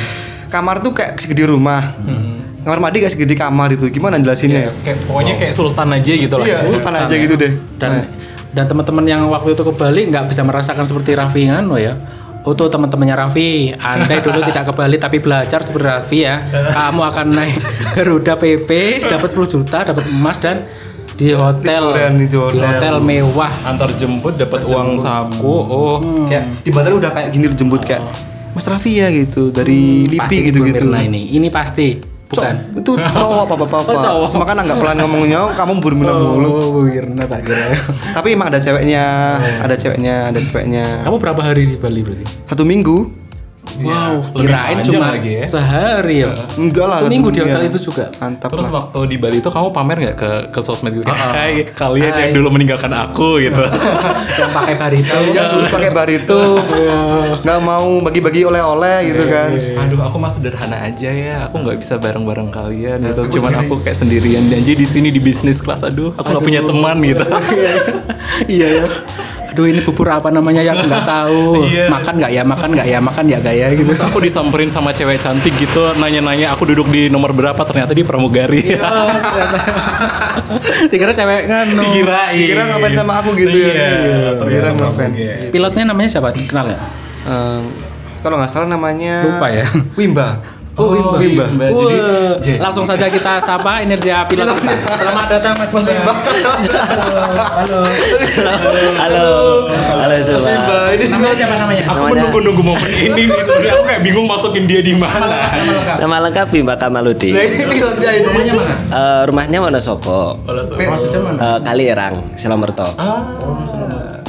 [0.49, 1.83] kamar tuh kayak segede rumah.
[2.63, 3.91] Kamar mandi kayak segede kamar itu.
[3.91, 4.73] Gimana jelasinnya ya?
[4.87, 6.47] Kayak pokoknya kayak sultan aja gitu lah.
[6.47, 7.53] iya sultan aja gitu deh.
[7.77, 8.05] Dan Nah,
[8.53, 11.99] dan teman-teman yang waktu itu ke Bali nggak bisa merasakan seperti Raffi lo ya.
[12.43, 16.43] Oh tuh teman-temannya Raffi, andai dulu tidak ke Bali tapi belajar seperti Raffi ya,
[16.77, 17.55] kamu akan naik
[17.95, 18.71] Garuda PP,
[19.07, 20.67] dapat 10 juta, dapat emas dan
[21.13, 22.63] di hotel, Liburan di hotel.
[22.67, 23.53] hotel mewah.
[23.63, 25.55] Antar jemput dapat uang saku.
[25.63, 28.03] Oh, kayak di bandara udah kayak gini dijemput kayak
[28.53, 32.55] Mas Raffi ya gitu dari Hmm, LIPI gitu gitu ini, ini pasti bukan.
[32.57, 34.29] Cowok, itu cowok apa apa apa Oh, cowok.
[34.29, 37.77] cuma kan agak pelan ngomongnya kamu berminat mulu Oh, Bu Mirna tak kira.
[38.11, 39.05] tapi emang ada ceweknya
[39.61, 42.25] ada ceweknya ada ceweknya Kamu berapa hari di Bali berarti?
[42.45, 43.22] satu minggu
[43.63, 45.45] Wow, lebih kirain cuma lagi ya.
[45.47, 46.35] sehari ya.
[46.59, 46.99] Enggak lah.
[46.99, 48.11] Satu minggu di hotel itu juga.
[48.19, 48.75] Mantap Terus lah.
[48.75, 51.07] waktu di Bali itu kamu pamer nggak ke ke sosmed gitu?
[51.07, 51.31] Ah, ah.
[51.31, 52.21] Hai kalian Hai.
[52.27, 53.63] yang dulu meninggalkan aku gitu.
[54.43, 55.19] Yang pakai barito.
[55.31, 56.43] Yang dulu pakai barito,
[57.47, 59.55] nggak mau bagi-bagi oleh-oleh gitu kan.
[59.55, 61.47] Aduh aku mah sederhana aja ya.
[61.47, 63.39] Aku nggak bisa bareng-bareng kalian gitu.
[63.39, 65.87] Cuman aku kayak sendirian janji di sini di bisnis kelas.
[65.87, 67.25] Aduh, aku nggak punya teman gitu.
[68.59, 68.87] iya ya.
[69.53, 71.69] Aduh ini bubur apa namanya yang nggak tahu.
[71.69, 71.93] Iya.
[71.93, 73.93] Makan nggak ya, makan nggak ya, makan ya gaya gitu.
[73.93, 78.01] Terus aku disamperin sama cewek cantik gitu, nanya-nanya aku duduk di nomor berapa, ternyata di
[78.01, 78.65] pramugari.
[78.65, 79.59] Ternyata.
[80.91, 81.67] Dikira cewek kan.
[81.77, 81.85] no.
[81.85, 82.33] Dikirain.
[82.33, 83.69] Dikira ngapain sama aku gitu ya.
[83.69, 85.11] Iya, Dikira ternyata ngefan.
[85.13, 85.37] pramugari.
[85.53, 86.29] Pilotnya namanya siapa?
[86.33, 86.81] Kenal ya?
[87.29, 87.63] Ehm,
[88.25, 89.67] kalau nggak salah namanya Lupa ya.
[90.01, 90.41] Wimba.
[90.73, 91.21] Oh, Wimba.
[91.21, 91.45] Wimba.
[91.53, 93.85] Mbak, jadi Wah, jadi- langsung saja kita sapa
[94.25, 94.73] pilot kita.
[94.97, 96.13] Selamat datang Mas Wimba.
[97.53, 97.79] Halo.
[98.97, 99.27] Halo,
[99.69, 100.41] halo Mas semua.
[100.49, 101.83] Wimba ini Namanya siapa namanya?
[101.85, 105.21] Aku Namanya- menunggu-nunggu momen ini nih sebenarnya aku kayak bingung masukin dia di mana.
[105.29, 105.97] Nama lengkap.
[106.01, 107.31] Nama lengkap Bimba Kamaludi.
[107.37, 108.11] Ini pilotnya.
[108.25, 108.75] Rumahnya mana?
[108.89, 110.41] Eh, rumahnya Wonosobo,
[110.73, 111.37] Maksudnya mana?
[111.37, 112.89] Eh, Kalirang, Silomerto.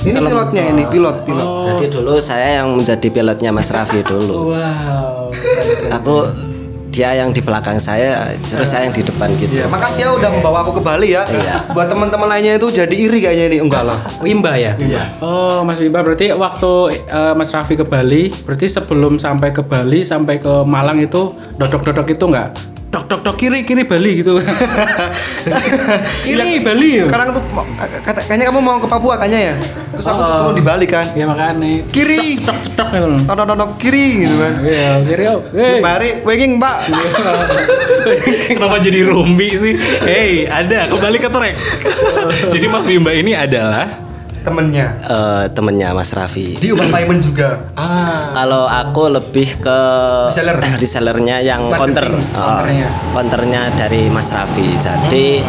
[0.04, 1.48] Ini pilotnya ini pilot pilot.
[1.64, 4.52] Jadi dulu saya yang menjadi pilotnya Mas Raffi dulu.
[4.52, 5.32] Wow.
[6.02, 6.30] Aku
[6.94, 9.58] dia yang di belakang saya, terus saya yang di depan gitu.
[9.58, 11.26] Ya, makasih ya udah membawa aku ke Bali ya.
[11.26, 11.74] Iya.
[11.74, 13.98] Buat teman-teman lainnya itu jadi iri kayaknya ini enggak lah.
[14.26, 14.78] Wimba ya?
[14.78, 15.18] Iya.
[15.18, 16.72] Oh, Mas Wimba berarti waktu
[17.10, 22.14] eh, Mas Raffi ke Bali, berarti sebelum sampai ke Bali sampai ke Malang itu dodok-dodok
[22.14, 22.73] itu enggak?
[22.94, 24.38] Dok dok dok kiri kiri Bali gitu.
[26.30, 27.10] kiri Bali ya?
[27.10, 27.42] Sekarang tuh
[28.06, 29.54] kata, kayaknya kamu mau ke Papua kayaknya ya.
[29.98, 31.10] Terus aku tuh turun di Bali kan.
[31.18, 31.90] Ya makanya.
[31.90, 32.38] Kiri.
[32.38, 33.22] Cetok cetok gitu loh.
[33.26, 34.54] Tonton-tonton kiri gitu kan.
[34.62, 35.24] Iya, kiri.
[35.26, 35.42] oh.
[35.58, 35.82] Hey.
[35.82, 36.78] Mari, wenging mbak.
[38.54, 39.74] Kenapa jadi rumbi sih?
[40.06, 41.56] Hey, ada kembali ke track.
[42.54, 44.13] jadi Mas Bimba ini adalah
[44.44, 44.88] Temennya.
[45.02, 46.60] Eh, temennya Mas Raffi.
[46.60, 47.64] Di Ubah Payment juga.
[47.74, 49.80] ah Kalau aku lebih ke
[50.28, 50.60] Reseller.
[50.82, 52.88] resellernya yang counter, Marketing, Eh, counternya.
[53.12, 54.68] counternya dari Mas Raffi.
[54.76, 55.40] Jadi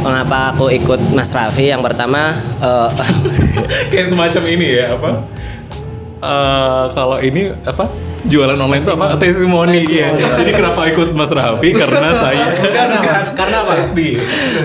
[0.00, 1.66] mengapa aku ikut Mas Raffi?
[1.66, 2.30] Yang pertama,
[2.62, 2.88] eh,
[3.90, 5.10] kayak semacam ini ya apa?
[6.16, 7.90] Eh kalau ini apa?
[8.24, 9.06] Jualan online itu apa?
[9.20, 10.08] Testimoni ya.
[10.16, 11.76] Jadi kenapa ikut Mas Raffi?
[11.76, 12.98] Karena saya Karena?
[13.36, 13.72] Karena apa?
[13.76, 14.16] Pasti.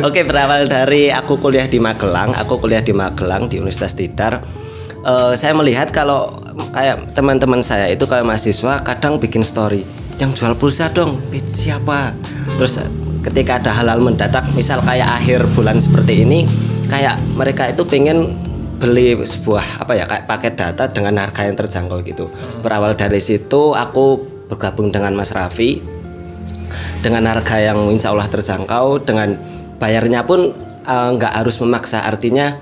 [0.01, 4.41] Oke, berawal dari aku kuliah di Magelang, aku kuliah di Magelang di Universitas Tidar.
[5.01, 6.37] Eh, saya melihat kalau
[6.71, 9.81] kayak teman-teman saya itu kayak mahasiswa kadang bikin story
[10.21, 12.13] yang jual pulsa dong, siapa?
[12.61, 12.77] Terus
[13.25, 16.45] ketika ada hal-hal mendadak, misal kayak akhir bulan seperti ini,
[16.85, 18.37] kayak mereka itu pengen
[18.81, 22.25] beli sebuah apa ya kayak paket data dengan harga yang terjangkau gitu.
[22.65, 24.17] Berawal dari situ aku
[24.49, 25.79] bergabung dengan Mas Raffi
[27.05, 29.37] dengan harga yang insya Allah terjangkau dengan
[29.77, 30.49] bayarnya pun
[30.83, 32.57] eh, nggak harus memaksa artinya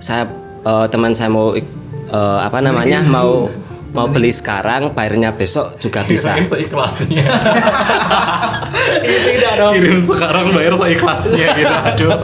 [0.00, 0.24] saya
[0.64, 3.52] eh, teman saya mau eh, apa namanya mau
[3.92, 7.24] mau beli sekarang bayarnya besok juga bisa seikhlasnya.
[9.02, 9.72] Tidak dong.
[9.76, 11.74] Kirim sekarang bayar seikhlasnya gitu.
[11.74, 12.18] Aduh.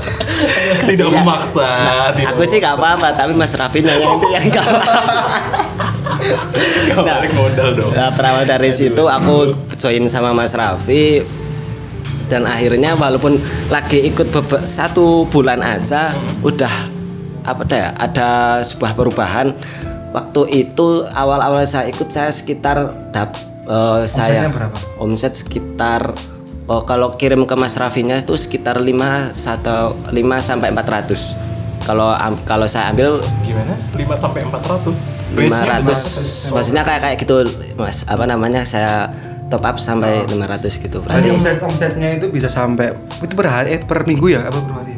[0.85, 1.71] Tidak memaksa.
[2.15, 5.01] tidak aku sih nggak apa-apa tapi Mas Raffi nanya itu yang nggak apa-apa
[6.95, 7.93] Gak balik modal dong.
[7.93, 11.21] Nah, berawal dari situ aku join sama Mas Raffi
[12.29, 13.37] dan akhirnya walaupun
[13.69, 14.33] lagi ikut
[14.65, 16.73] satu bulan aja udah
[17.45, 19.53] apa ya, ada sebuah perubahan
[20.17, 23.37] waktu itu awal-awal saya ikut saya sekitar dap
[23.69, 24.79] eh, saya berapa?
[24.97, 26.17] omset sekitar
[26.67, 28.89] oh, kalau kirim ke Mas Raffinya itu sekitar 5
[29.35, 31.37] atau 5 sampai 400
[31.85, 33.77] kalau am- kalau saya ambil Gimana?
[33.93, 35.37] 5 sampai 400.
[35.37, 39.13] Ratio 500 maksudnya kayak kayak gitu mas apa namanya saya
[39.47, 43.77] top up sampai 500 gitu Berarti berarti omset omsetnya itu bisa sampai itu per hari
[43.77, 44.93] eh per minggu ya apa per hari?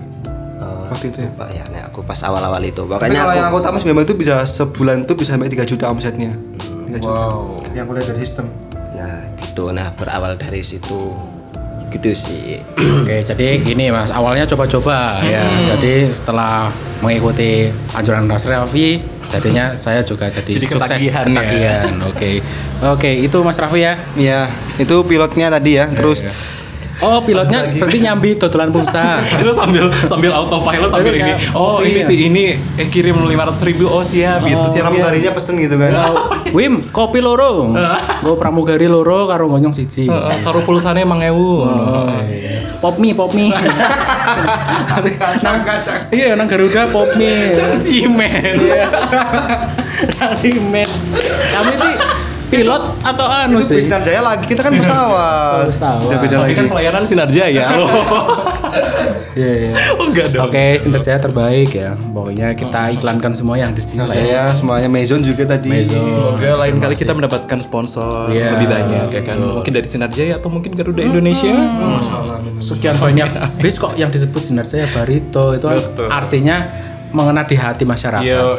[0.87, 1.31] Waktu itu ya.
[1.35, 3.85] Pak ya nek aku pas awal-awal itu Tapi makanya kalau aku, yang aku tahu Mas
[3.85, 6.31] memang itu bisa sebulan itu bisa sampai 3 juta omsetnya.
[6.31, 7.23] 3 juta.
[7.75, 8.47] Yang aku lihat dari sistem.
[8.95, 11.13] nah gitu nah berawal dari situ
[11.87, 15.47] gitu sih Oke, jadi gini Mas, awalnya coba-coba ya.
[15.63, 21.31] Jadi setelah mengikuti anjuran Mas Raffi, jadinya saya juga jadi, Jadi sukses ketagihan ya.
[21.31, 21.93] ketagihan.
[22.11, 22.31] Oke.
[22.83, 23.95] Oke, itu Mas Raffi ya.
[24.19, 25.87] Iya, itu pilotnya tadi ya.
[25.87, 26.27] Terus
[27.05, 29.21] Oh, pilotnya berarti nyambi dodolan pulsa.
[29.43, 32.09] itu sambil sambil autopilot sambil ini kayak, oh oh, ini iya.
[32.09, 35.93] sih ini eh, kirim 500 ribu oh siap gitu siap ya pramugarinya pesen gitu kan.
[36.57, 37.77] Wim, kopi loro.
[38.25, 40.09] Gue pramugari loro karo gonyong siji.
[40.09, 41.69] Heeh, karo pulsanya emang ewu
[42.77, 43.49] Pop mie, pop mie.
[45.17, 46.01] Kacang kacang.
[46.13, 47.57] Iya, nang Garuda pop mie.
[47.81, 48.57] cimen
[50.19, 50.89] Saksi men.
[51.53, 51.89] Kami itu
[52.47, 53.83] pilot atau anu Itu sih?
[53.83, 55.59] Sinar Jaya lagi kita kan pesawat.
[55.59, 56.07] Oh, pesawat.
[56.07, 56.55] Udah beda Tapi lagi.
[56.55, 57.91] kan pelayanan Sinar Jaya loh.
[59.37, 59.71] Iya, iya.
[59.95, 60.49] oh enggak dong.
[60.49, 61.93] Oke, Sinar Jaya terbaik ya.
[61.93, 64.23] Pokoknya kita iklankan semua yang di sini Sinar lah ya.
[64.23, 65.69] Jaya semuanya Maison juga tadi.
[65.69, 66.09] Maison.
[66.09, 69.37] Semoga lain kali kita mendapatkan sponsor Iya, lebih banyak ya kan.
[69.37, 71.53] Mungkin dari Sinar Jaya atau mungkin Garuda Indonesia.
[72.59, 73.29] Sekian banyak
[73.63, 76.09] bis kok yang disebut Sinar Jaya Barito itu kan Betul.
[76.09, 76.57] artinya
[77.11, 78.25] mengena di hati masyarakat.
[78.25, 78.57] Yo,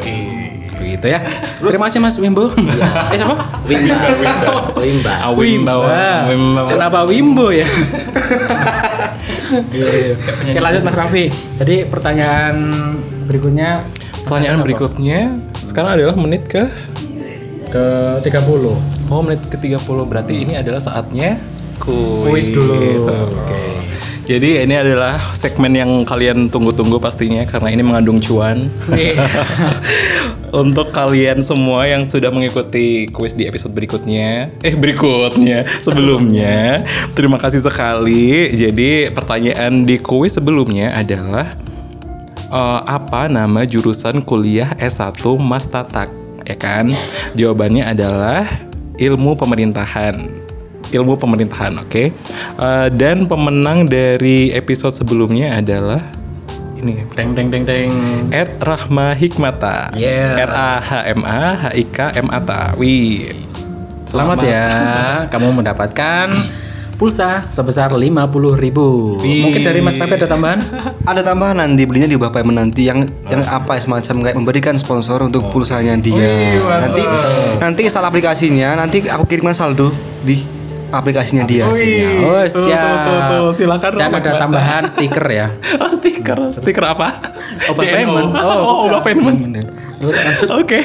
[0.78, 1.20] Begitu ya.
[1.58, 2.48] Terima kasih Mas Wimbo.
[3.12, 3.34] eh siapa?
[3.68, 3.96] Wimba.
[4.78, 5.12] Wimba.
[5.20, 5.74] Ah, Wimba.
[6.30, 6.60] Wimba.
[6.70, 7.66] Kenapa Wimbo ya?
[9.48, 10.14] Iya, iya.
[10.20, 11.32] Oke lanjut Mas Raffi.
[11.32, 12.52] Jadi pertanyaan
[13.24, 13.88] berikutnya
[14.28, 15.20] Pertanyaan berikutnya
[15.64, 16.68] sekarang adalah menit ke
[17.72, 17.84] ke
[18.20, 19.08] 30.
[19.08, 21.40] Oh menit ke-30 berarti ini adalah saatnya
[21.80, 22.28] kuis.
[22.28, 22.76] Kuis dulu.
[22.76, 23.77] Oke.
[24.28, 28.68] Jadi ini adalah segmen yang kalian tunggu-tunggu pastinya karena ini mengandung cuan.
[28.92, 29.24] Iya.
[30.60, 36.84] Untuk kalian semua yang sudah mengikuti kuis di episode berikutnya, eh berikutnya sebelumnya,
[37.16, 38.52] terima kasih sekali.
[38.52, 41.56] Jadi pertanyaan di kuis sebelumnya adalah
[42.52, 46.12] eh, apa nama jurusan kuliah S1 Mas Tatak?
[46.44, 46.92] Ya kan?
[47.32, 48.44] Jawabannya adalah
[49.00, 50.47] ilmu pemerintahan.
[50.88, 52.04] Ilmu pemerintahan, oke.
[52.12, 56.00] Eh, dan pemenang dari episode sebelumnya adalah
[56.78, 57.90] ini Deng deng deng deng.
[58.30, 59.90] Ed Rahma Hikmata.
[59.98, 60.46] Yeah.
[60.46, 62.64] R A H M A H I K M A T A.
[62.78, 63.34] Wih.
[64.08, 64.66] Selamat ya,
[65.28, 66.32] kamu mendapatkan
[66.96, 69.20] pulsa sebesar 50.000 ribu.
[69.20, 70.64] Mungkin dari Mas Raffi ada tambahan?
[71.10, 75.52] Ada tambahan nanti belinya di Bapak menanti yang yang apa semacam kayak memberikan sponsor untuk
[75.52, 76.56] pulsanya dia.
[76.64, 77.02] nanti
[77.60, 79.92] nanti install aplikasinya, nanti aku kirimkan saldo
[80.24, 80.57] di
[80.90, 81.64] aplikasinya dia.
[81.66, 82.48] Oh siap.
[82.48, 82.68] tuh,
[83.04, 83.46] tuh, tuh.
[83.52, 84.40] Silakan, Dan ada Bata.
[84.40, 85.46] tambahan stiker ya.
[85.82, 86.38] Oh, stiker.
[86.50, 87.08] Stiker apa?
[87.70, 87.94] Obat DNO.
[87.94, 88.30] payment.
[88.36, 89.38] Oh, obat payment.
[90.62, 90.78] Oke.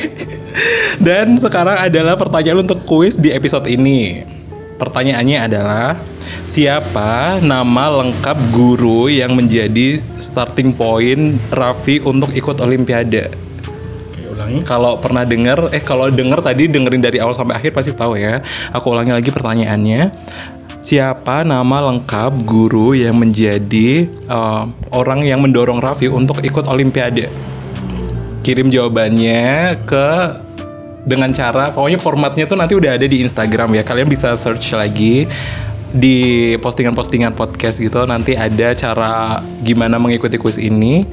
[0.97, 4.25] Dan sekarang adalah pertanyaan untuk kuis di episode ini.
[4.73, 5.95] Pertanyaannya adalah
[6.43, 13.52] siapa nama lengkap guru yang menjadi starting point Raffi untuk ikut Olimpiade?
[14.43, 14.59] Ulangi.
[14.67, 18.43] Kalau pernah dengar, eh kalau denger tadi dengerin dari awal sampai akhir pasti tahu ya.
[18.75, 20.11] Aku ulangi lagi pertanyaannya.
[20.83, 27.31] Siapa nama lengkap guru yang menjadi eh, orang yang mendorong Raffi untuk ikut Olimpiade?
[28.43, 30.07] Kirim jawabannya ke
[31.03, 33.83] dengan cara pokoknya formatnya tuh nanti udah ada di Instagram ya.
[33.87, 35.23] Kalian bisa search lagi
[35.93, 41.07] di postingan-postingan podcast gitu nanti ada cara gimana mengikuti kuis ini.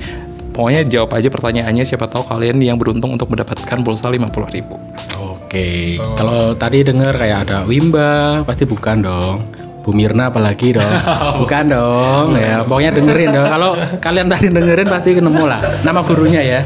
[0.60, 4.76] Pokoknya jawab aja pertanyaannya siapa tahu kalian yang beruntung untuk mendapatkan pulsa 50.000 ribu.
[5.16, 9.36] Oke, kalau tadi dengar kayak ada Wimba, pasti bukan dong.
[9.80, 10.84] Bu Mirna apalagi dong.
[11.40, 12.60] Bukan dong ya.
[12.68, 13.48] Pokoknya dengerin dong.
[13.48, 13.72] Kalau
[14.04, 16.60] kalian tadi dengerin pasti ketemu lah nama gurunya ya.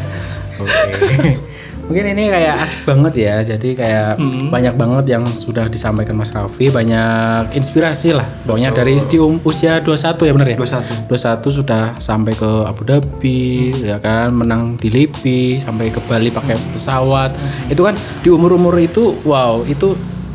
[0.59, 1.54] Oke.
[1.85, 3.37] Mungkin ini kayak asik banget ya.
[3.45, 4.17] Jadi kayak
[4.49, 8.25] banyak banget yang sudah disampaikan Mas Raffi, banyak inspirasi lah.
[8.49, 10.57] Pokoknya dari di um- usia 21 ya bener ya?
[10.57, 11.09] 21.
[11.09, 16.57] 21 sudah sampai ke Abu Dhabi ya kan menang di Lipi sampai ke Bali pakai
[16.73, 17.37] pesawat
[17.69, 17.95] itu kan
[18.25, 19.93] di umur-umur itu wow itu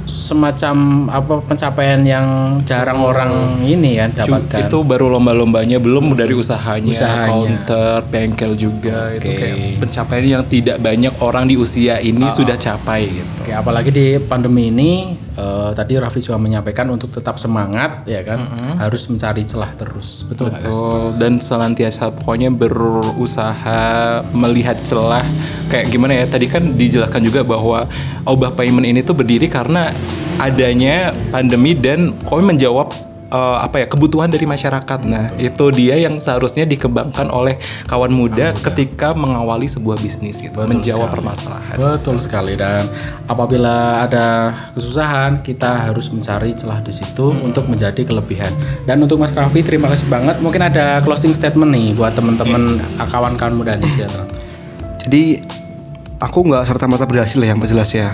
[0.10, 6.90] semacam apa pencapaian yang jarang orang ini ya dapatkan Itu baru lomba-lombanya belum dari usahanya,
[6.90, 7.30] Usahanya.
[7.30, 13.06] counter, bengkel juga itu kayak pencapaian yang tidak banyak orang di usia ini sudah capai
[13.08, 13.32] gitu.
[13.46, 14.92] Oke, apalagi di pandemi ini
[15.40, 18.40] eh, tadi Raffi juga menyampaikan untuk tetap semangat ya kan?
[18.76, 20.28] Harus mencari celah terus.
[20.28, 20.52] Betul?
[20.52, 21.16] Betul.
[21.16, 23.82] Dan senantiasa pokoknya berusaha
[24.36, 25.24] melihat celah.
[25.72, 26.26] Kayak gimana ya?
[26.28, 27.88] Tadi kan dijelaskan juga bahwa
[28.28, 29.96] Obah Payment ini tuh berdiri karena
[30.40, 32.92] adanya pandemi dan kami menjawab
[33.30, 35.00] eh, apa ya kebutuhan dari masyarakat.
[35.06, 41.14] Nah, itu dia yang seharusnya dikembangkan oleh kawan muda ketika mengawali sebuah bisnis gitu, menjawab
[41.14, 41.78] permasalahan.
[41.78, 42.90] Betul sekali dan
[43.30, 48.52] apabila ada kesusahan kita harus mencari celah di situ untuk menjadi kelebihan.
[48.84, 50.42] Dan untuk Mas Raffi terima kasih banget.
[50.42, 54.28] Mungkin ada closing statement nih buat teman-teman kawan-kawan muda nih silakan.
[55.00, 55.40] Jadi
[56.20, 58.14] aku nggak serta merta berhasil ya yang jelas ya.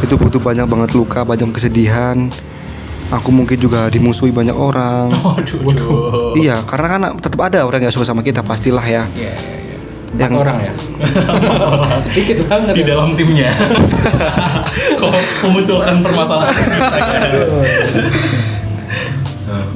[0.00, 2.28] Itu butuh banyak banget luka, banyak kesedihan.
[3.06, 5.14] Aku mungkin juga dimusuhi banyak orang.
[6.36, 9.08] Iya, karena kan tetap ada orang yang suka sama kita pastilah ya.
[10.16, 10.72] Empat orang ya.
[12.04, 12.76] Sedikit banget.
[12.76, 13.56] di dalam timnya.
[15.00, 15.10] Kok
[15.48, 16.56] memunculkan permasalahan?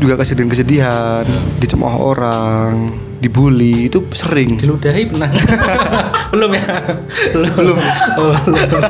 [0.01, 1.25] Juga kesedihan-kesedihan,
[1.61, 4.57] dicemooh orang, dibully itu sering.
[4.57, 5.29] Diludahi pernah?
[6.33, 6.65] belum ya?
[7.37, 7.53] Belum.
[7.55, 7.79] belum.
[8.17, 8.83] Oh, belum.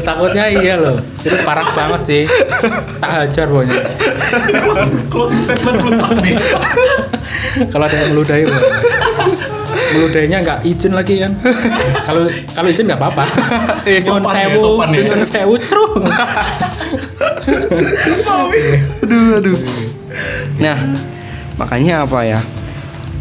[0.00, 0.96] Takutnya iya loh.
[1.20, 2.22] Itu parah banget sih.
[2.98, 3.76] Tak hajar pokoknya.
[5.12, 6.34] Closing statement rusak nih.
[7.68, 8.44] Kalau ada yang meludahi
[9.90, 11.32] meludainya nggak izin lagi kan
[12.06, 13.24] kalau kalau izin nggak apa-apa
[13.86, 15.26] Nyuwun sopan ya, sewu sopan ya.
[15.26, 15.54] sewu
[19.02, 19.58] aduh aduh
[20.62, 20.78] nah
[21.58, 22.40] makanya apa ya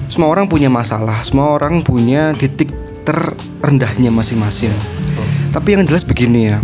[0.10, 2.74] semua orang punya masalah semua orang punya titik
[3.06, 4.74] terendahnya masing-masing.
[5.50, 6.58] Tapi yang jelas begini ya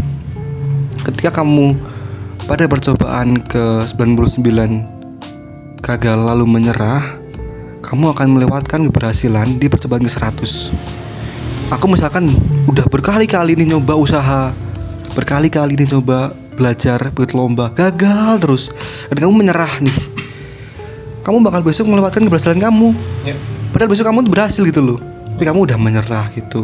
[1.05, 1.77] ketika kamu
[2.49, 4.41] pada percobaan ke 99
[5.81, 7.21] gagal lalu menyerah
[7.85, 10.73] kamu akan melewatkan keberhasilan di percobaan ke 100
[11.69, 12.33] aku misalkan
[12.65, 14.49] udah berkali-kali nih nyoba usaha
[15.13, 18.63] berkali-kali nih coba belajar ikut lomba gagal terus.
[19.11, 19.95] Dan kamu menyerah nih
[21.25, 22.93] kamu bakal besok melewatkan keberhasilan kamu.
[23.73, 25.01] Padahal besok kamu tuh berhasil gitu loh.
[25.35, 26.61] Tapi kamu udah menyerah gitu.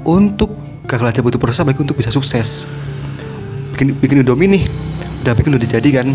[0.00, 0.56] Untuk
[0.88, 2.64] gagal aja butuh proses baik untuk bisa sukses.
[3.76, 4.64] Bikin bikin indomie nih
[5.20, 6.08] udah bikin udah jadi kan.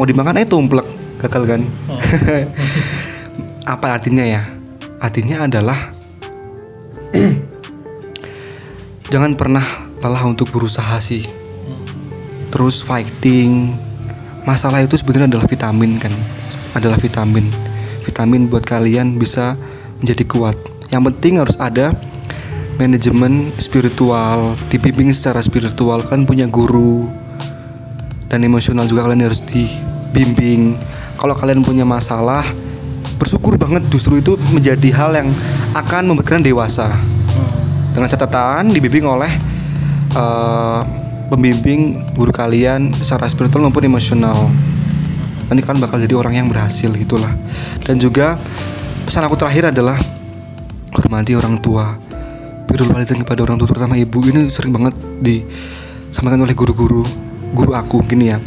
[0.00, 0.88] Mau dimakan eh tumplek
[1.20, 1.60] gagal kan.
[3.76, 4.40] Apa artinya ya?
[4.96, 5.76] Artinya adalah
[9.12, 9.64] jangan pernah
[10.00, 11.28] lelah untuk berusaha sih.
[12.48, 13.84] Terus fighting
[14.46, 16.14] masalah itu sebenarnya adalah vitamin kan?
[16.72, 17.50] Adalah vitamin.
[18.06, 19.58] Vitamin buat kalian bisa
[19.98, 20.56] menjadi kuat.
[20.88, 21.90] Yang penting harus ada
[22.78, 26.06] manajemen spiritual dibimbing secara spiritual.
[26.06, 27.10] Kan punya guru
[28.30, 30.78] dan emosional juga kalian harus dibimbing.
[31.18, 32.46] Kalau kalian punya masalah
[33.18, 35.28] bersyukur banget justru itu menjadi hal yang
[35.74, 36.92] akan membuat kalian dewasa
[37.96, 39.32] dengan catatan dibimbing oleh
[40.12, 40.80] eh,
[41.26, 44.48] pembimbing guru kalian secara spiritual maupun emosional.
[45.46, 47.30] Nanti kalian bakal jadi orang yang berhasil gitulah.
[47.82, 48.38] Dan juga
[49.06, 49.98] pesan aku terakhir adalah
[50.94, 51.94] hormati orang tua.
[52.66, 54.18] Birrul walidain kepada orang tua terutama ibu.
[54.26, 57.06] Ini sering banget disampaikan oleh guru-guru
[57.54, 58.42] guru aku gini ya.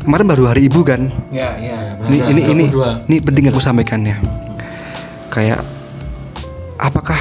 [0.00, 1.10] Kemarin baru hari ibu kan?
[1.34, 2.64] Ya ya ini ini ini
[3.10, 4.16] ini penting aku sampaikan ya.
[5.34, 5.60] Kayak
[6.78, 7.18] apakah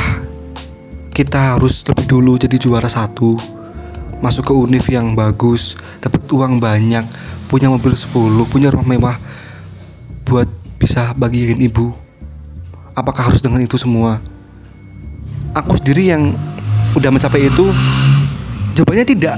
[1.12, 3.59] kita harus lebih dulu jadi juara satu
[4.20, 7.08] masuk ke univ yang bagus dapat uang banyak
[7.48, 8.12] punya mobil 10
[8.52, 9.16] punya rumah mewah
[10.28, 10.48] buat
[10.80, 11.92] bisa bagiin ibu.
[12.96, 14.20] Apakah harus dengan itu semua?
[15.56, 16.36] Aku sendiri yang
[16.94, 17.72] udah mencapai itu
[18.76, 19.38] jawabannya tidak.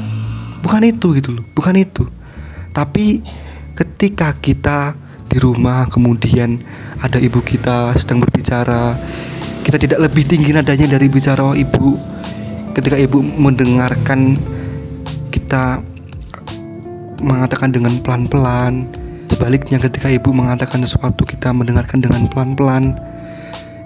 [0.61, 2.05] Bukan itu gitu loh bukan itu.
[2.73, 3.21] Tapi
[3.73, 4.93] ketika kita
[5.25, 6.59] di rumah kemudian
[7.01, 8.99] ada ibu kita sedang berbicara
[9.61, 11.97] kita tidak lebih tinggi nadanya dari bicara ibu.
[12.71, 14.39] Ketika ibu mendengarkan
[15.31, 15.79] kita
[17.23, 18.85] mengatakan dengan pelan-pelan.
[19.31, 22.99] Sebaliknya ketika ibu mengatakan sesuatu kita mendengarkan dengan pelan-pelan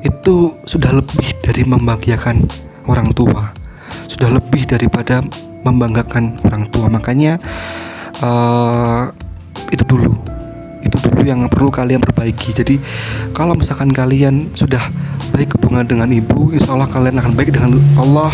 [0.02, 2.42] itu sudah lebih dari membahagiakan
[2.90, 3.54] orang tua.
[4.10, 5.22] Sudah lebih daripada
[5.62, 6.90] membanggakan orang tua.
[6.90, 7.38] Makanya
[8.20, 9.04] eh,
[9.70, 10.14] itu dulu.
[10.82, 12.52] Itu dulu yang perlu kalian perbaiki.
[12.52, 12.76] Jadi
[13.32, 14.82] kalau misalkan kalian sudah
[15.36, 18.32] baik hubungan dengan ibu insya Allah kalian akan baik dengan Allah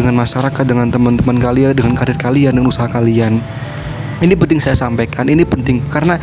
[0.00, 3.36] dengan masyarakat dengan teman-teman kalian dengan karir kalian dan usaha kalian.
[4.20, 6.16] Ini penting saya sampaikan ini penting karena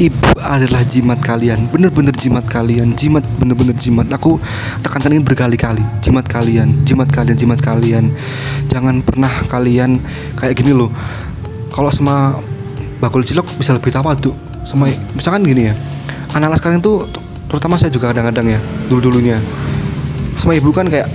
[0.00, 4.08] ibu adalah jimat kalian bener-bener jimat kalian jimat bener-bener jimat.
[4.12, 4.36] Aku
[4.84, 8.12] tekankan ini berkali-kali jimat kalian jimat kalian jimat kalian.
[8.68, 10.00] Jangan pernah kalian
[10.36, 10.92] kayak gini loh.
[11.72, 12.36] Kalau sama
[13.00, 14.36] bakul cilok bisa lebih tuh.
[14.68, 15.74] Sama misalkan gini ya
[16.36, 17.08] anak-anak sekarang tuh
[17.48, 18.60] terutama saya juga kadang-kadang ya
[18.92, 19.40] dulu-dulunya.
[20.40, 21.08] Sama ibu kan kayak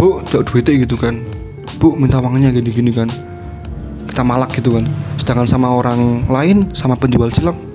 [0.00, 1.33] bu jauh duitnya gitu kan
[1.80, 3.08] bu minta uangnya gini-gini kan.
[4.10, 4.84] Kita malak gitu kan.
[5.18, 7.74] Sedangkan sama orang lain sama penjual cilok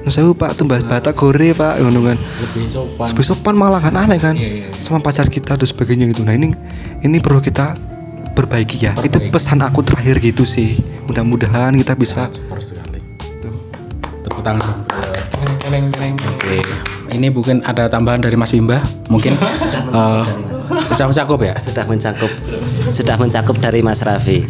[0.00, 2.16] Nah, saya pak tuh bahas bata gore pak ngono kan.
[2.16, 3.06] Lebih sopan.
[3.12, 4.32] Lebih sopan malah kan aneh kan.
[4.80, 6.24] Sama pacar kita dan sebagainya gitu.
[6.24, 6.48] Nah ini
[7.04, 7.76] ini perlu kita
[8.32, 8.96] perbaiki ya.
[9.04, 10.80] Itu pesan aku terakhir gitu sih.
[11.04, 12.96] Mudah-mudahan kita bisa super sekali
[13.44, 13.52] Tuh.
[14.24, 14.88] tepuk tangan.
[17.10, 18.80] Ini mungkin ada tambahan dari Mas Bimba
[19.12, 19.36] mungkin.
[19.90, 20.24] Eh,
[20.94, 21.54] sudah mencakup ya?
[21.58, 22.32] Sudah mencakup.
[22.90, 24.46] Sudah mencakup dari Mas Raffi.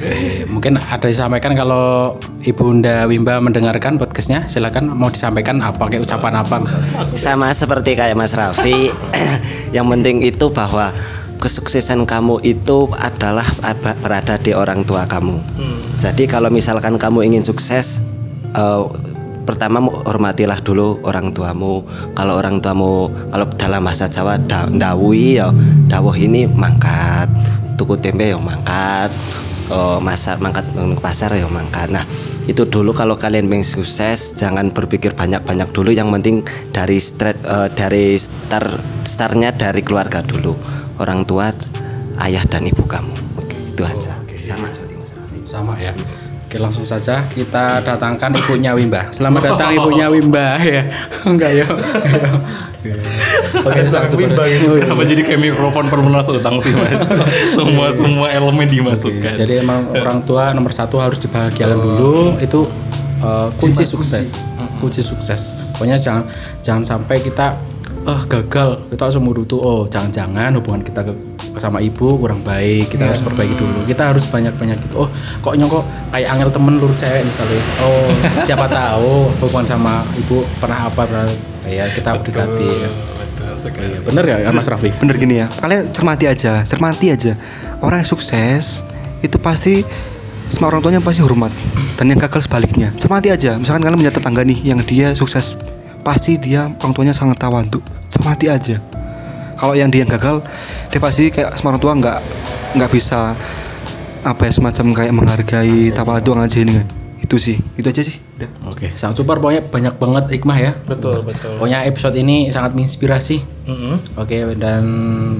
[0.00, 6.40] Oke, mungkin ada disampaikan kalau Ibunda Wimba mendengarkan podcastnya silakan mau disampaikan apa kayak ucapan
[6.40, 6.90] apa misalnya.
[7.12, 8.88] Sama seperti kayak Mas Raffi
[9.76, 10.92] yang penting itu bahwa
[11.40, 15.36] kesuksesan kamu itu adalah ada- berada di orang tua kamu.
[16.00, 18.00] Jadi kalau misalkan kamu ingin sukses
[18.56, 18.82] eh,
[19.44, 21.82] pertama hormatilah dulu orang tuamu
[22.12, 25.48] kalau orang tuamu kalau dalam bahasa Jawa da, ndawuhi ya
[25.88, 27.28] dawuh ini mangkat
[27.74, 29.10] tuku tempe ya mangkat
[29.70, 31.94] Oh, masak mangkat nang pasar ya mangkat.
[31.94, 32.02] Nah,
[32.50, 36.42] itu dulu kalau kalian pengen sukses jangan berpikir banyak-banyak dulu yang penting
[36.74, 40.58] dari start eh, dari start startnya dari keluarga dulu.
[40.98, 41.54] Orang tua,
[42.18, 43.14] ayah dan ibu kamu.
[43.38, 44.18] Oke, itu aja.
[44.42, 45.38] Sama Mas Raffi.
[45.46, 45.94] sama ya
[46.50, 49.06] Oke langsung saja kita datangkan ibunya Wimba.
[49.14, 50.82] Selamat datang ibunya Wimba ya.
[51.22, 51.62] Enggak ya.
[53.70, 54.34] Oke, sangat super.
[54.34, 54.82] Bimba gitu.
[54.82, 57.06] Kenapa jadi kayak mikrofon perlunas utang sih mas?
[57.54, 59.30] semua semua elemen dimasukkan.
[59.38, 62.66] Jadi emang orang tua nomor satu harus dibahagiakan dulu itu
[63.22, 64.50] uh, kunci sukses,
[64.82, 65.54] kunci sukses.
[65.78, 66.26] Pokoknya jangan
[66.66, 67.54] jangan sampai kita
[68.10, 73.10] ah gagal kita langsung merutu oh jangan-jangan hubungan kita ke sama ibu kurang baik kita
[73.10, 75.08] harus perbaiki dulu kita harus banyak-banyak gitu oh
[75.42, 75.82] kok nyokok
[76.14, 78.06] kayak angel temen lur cewek misalnya oh
[78.46, 81.26] siapa tahu hubungan sama ibu pernah apa pernah
[81.66, 82.90] ya kita berdekati ya.
[83.60, 87.36] Iya, bener ya Mas Raffi Bener gini ya, kalian cermati aja, cermati aja.
[87.84, 88.80] Orang yang sukses
[89.20, 89.84] itu pasti
[90.48, 91.52] semua orang tuanya pasti hormat
[92.00, 92.88] dan yang gagal sebaliknya.
[92.96, 93.60] Cermati aja.
[93.60, 95.60] Misalkan kalian punya tetangga nih yang dia sukses,
[96.00, 97.84] pasti dia orang tuanya sangat tawaduk.
[98.08, 98.80] Cermati aja.
[99.60, 100.40] Kalau yang dia yang gagal,
[100.88, 102.18] dia pasti kayak semua orang tua nggak
[102.80, 103.36] nggak bisa
[104.24, 106.86] apa ya semacam kayak menghargai tawaduk aja ini kan.
[107.20, 108.16] Itu sih, itu aja sih.
[108.40, 108.48] Udah.
[108.72, 110.72] Oke, sangat super pokoknya banyak banget hikmah ya.
[110.88, 111.60] Betul betul.
[111.60, 113.44] Pokoknya episode ini sangat menginspirasi.
[114.16, 114.82] Oke, dan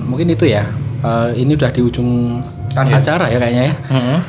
[0.05, 0.69] mungkin itu ya.
[1.01, 2.37] Eh, ini udah di ujung
[2.77, 3.75] acara ya kayaknya ya.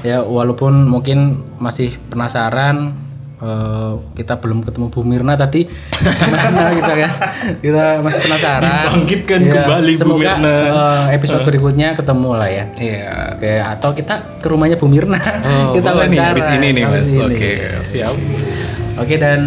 [0.02, 2.96] Ya walaupun mungkin masih penasaran
[3.42, 7.12] eh, kita belum ketemu Bu Mirna tadi gimana kita kan
[7.58, 10.56] kita masih penasaran Dibangkitkan Ya, kembali Bu semoga Mirna.
[10.56, 13.10] eh, episode berikutnya ketemu lah ya Iya.
[13.34, 16.30] Oke, atau kita ke rumahnya Bu Mirna Oh, kita boleh nih, wawancara.
[16.32, 17.06] habis ini nih, Mas.
[17.12, 17.52] Oke,
[17.84, 18.14] siap.
[18.96, 19.42] Oke dan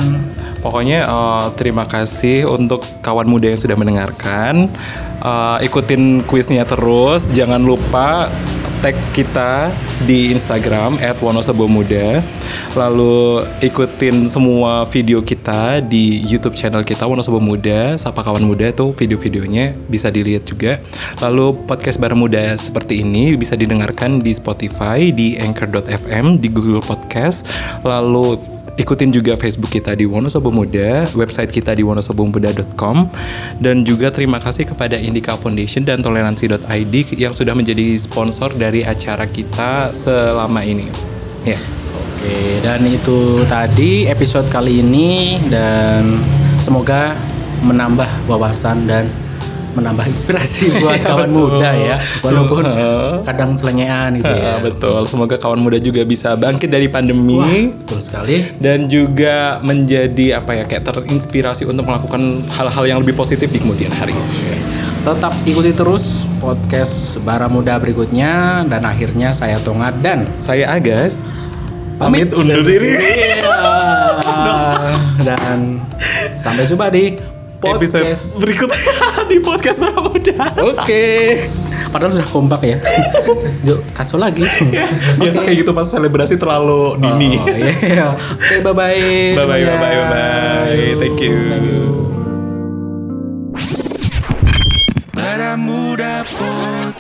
[0.57, 4.73] Pokoknya eh, terima kasih untuk kawan muda yang sudah mendengarkan.
[5.21, 7.29] Eh, ikutin kuisnya terus.
[7.31, 8.33] Jangan lupa
[8.85, 9.73] tag kita
[10.05, 12.21] di Instagram @wonosobomuda.
[12.77, 17.97] Lalu ikutin semua video kita di YouTube channel kita Wonosobo Muda.
[17.97, 20.85] Sapa kawan muda tuh video-videonya bisa dilihat juga.
[21.25, 27.49] Lalu podcast bareng muda seperti ini bisa didengarkan di Spotify, di Anchor.fm, di Google Podcast.
[27.89, 28.37] Lalu
[28.75, 33.07] Ikutin juga Facebook kita di Wonosobo Muda, website kita di wonosobomuda.com
[33.63, 39.31] dan juga terima kasih kepada Indika Foundation dan toleransi.id yang sudah menjadi sponsor dari acara
[39.31, 40.91] kita selama ini.
[41.47, 41.55] Ya.
[41.95, 46.19] Oke, dan itu tadi episode kali ini dan
[46.59, 47.15] semoga
[47.63, 49.07] menambah wawasan dan
[49.75, 51.59] menambah inspirasi buat kawan betul.
[51.59, 52.65] muda ya, walaupun
[53.27, 54.63] kadang selengean gitu ya.
[54.63, 55.01] Betul.
[55.05, 57.37] Semoga kawan muda juga bisa bangkit dari pandemi.
[57.37, 57.51] Wah,
[57.85, 58.57] betul sekali.
[58.63, 63.91] dan juga menjadi apa ya kayak terinspirasi untuk melakukan hal-hal yang lebih positif di kemudian
[63.93, 64.15] hari.
[65.05, 71.29] Tetap ikuti terus podcast Bara Muda berikutnya dan akhirnya saya Tongat dan Saya Agas
[72.01, 72.97] pamit undur diri.
[75.29, 75.85] dan
[76.35, 77.34] sampai jumpa di
[77.65, 78.93] podcast Episode berikutnya
[79.31, 80.37] di podcast para muda.
[80.61, 81.05] Oke.
[81.89, 82.79] Padahal sudah kompak ya.
[83.69, 84.45] Yuk, kacau lagi.
[85.17, 87.41] Biasa kayak gitu pas selebrasi terlalu dini.
[87.41, 87.47] Oh,
[87.83, 88.13] iya.
[88.13, 89.35] Oke, bye bye.
[89.39, 90.93] Bye bye bye.
[91.01, 91.37] Thank you.
[95.15, 96.94] Para Muda Podcast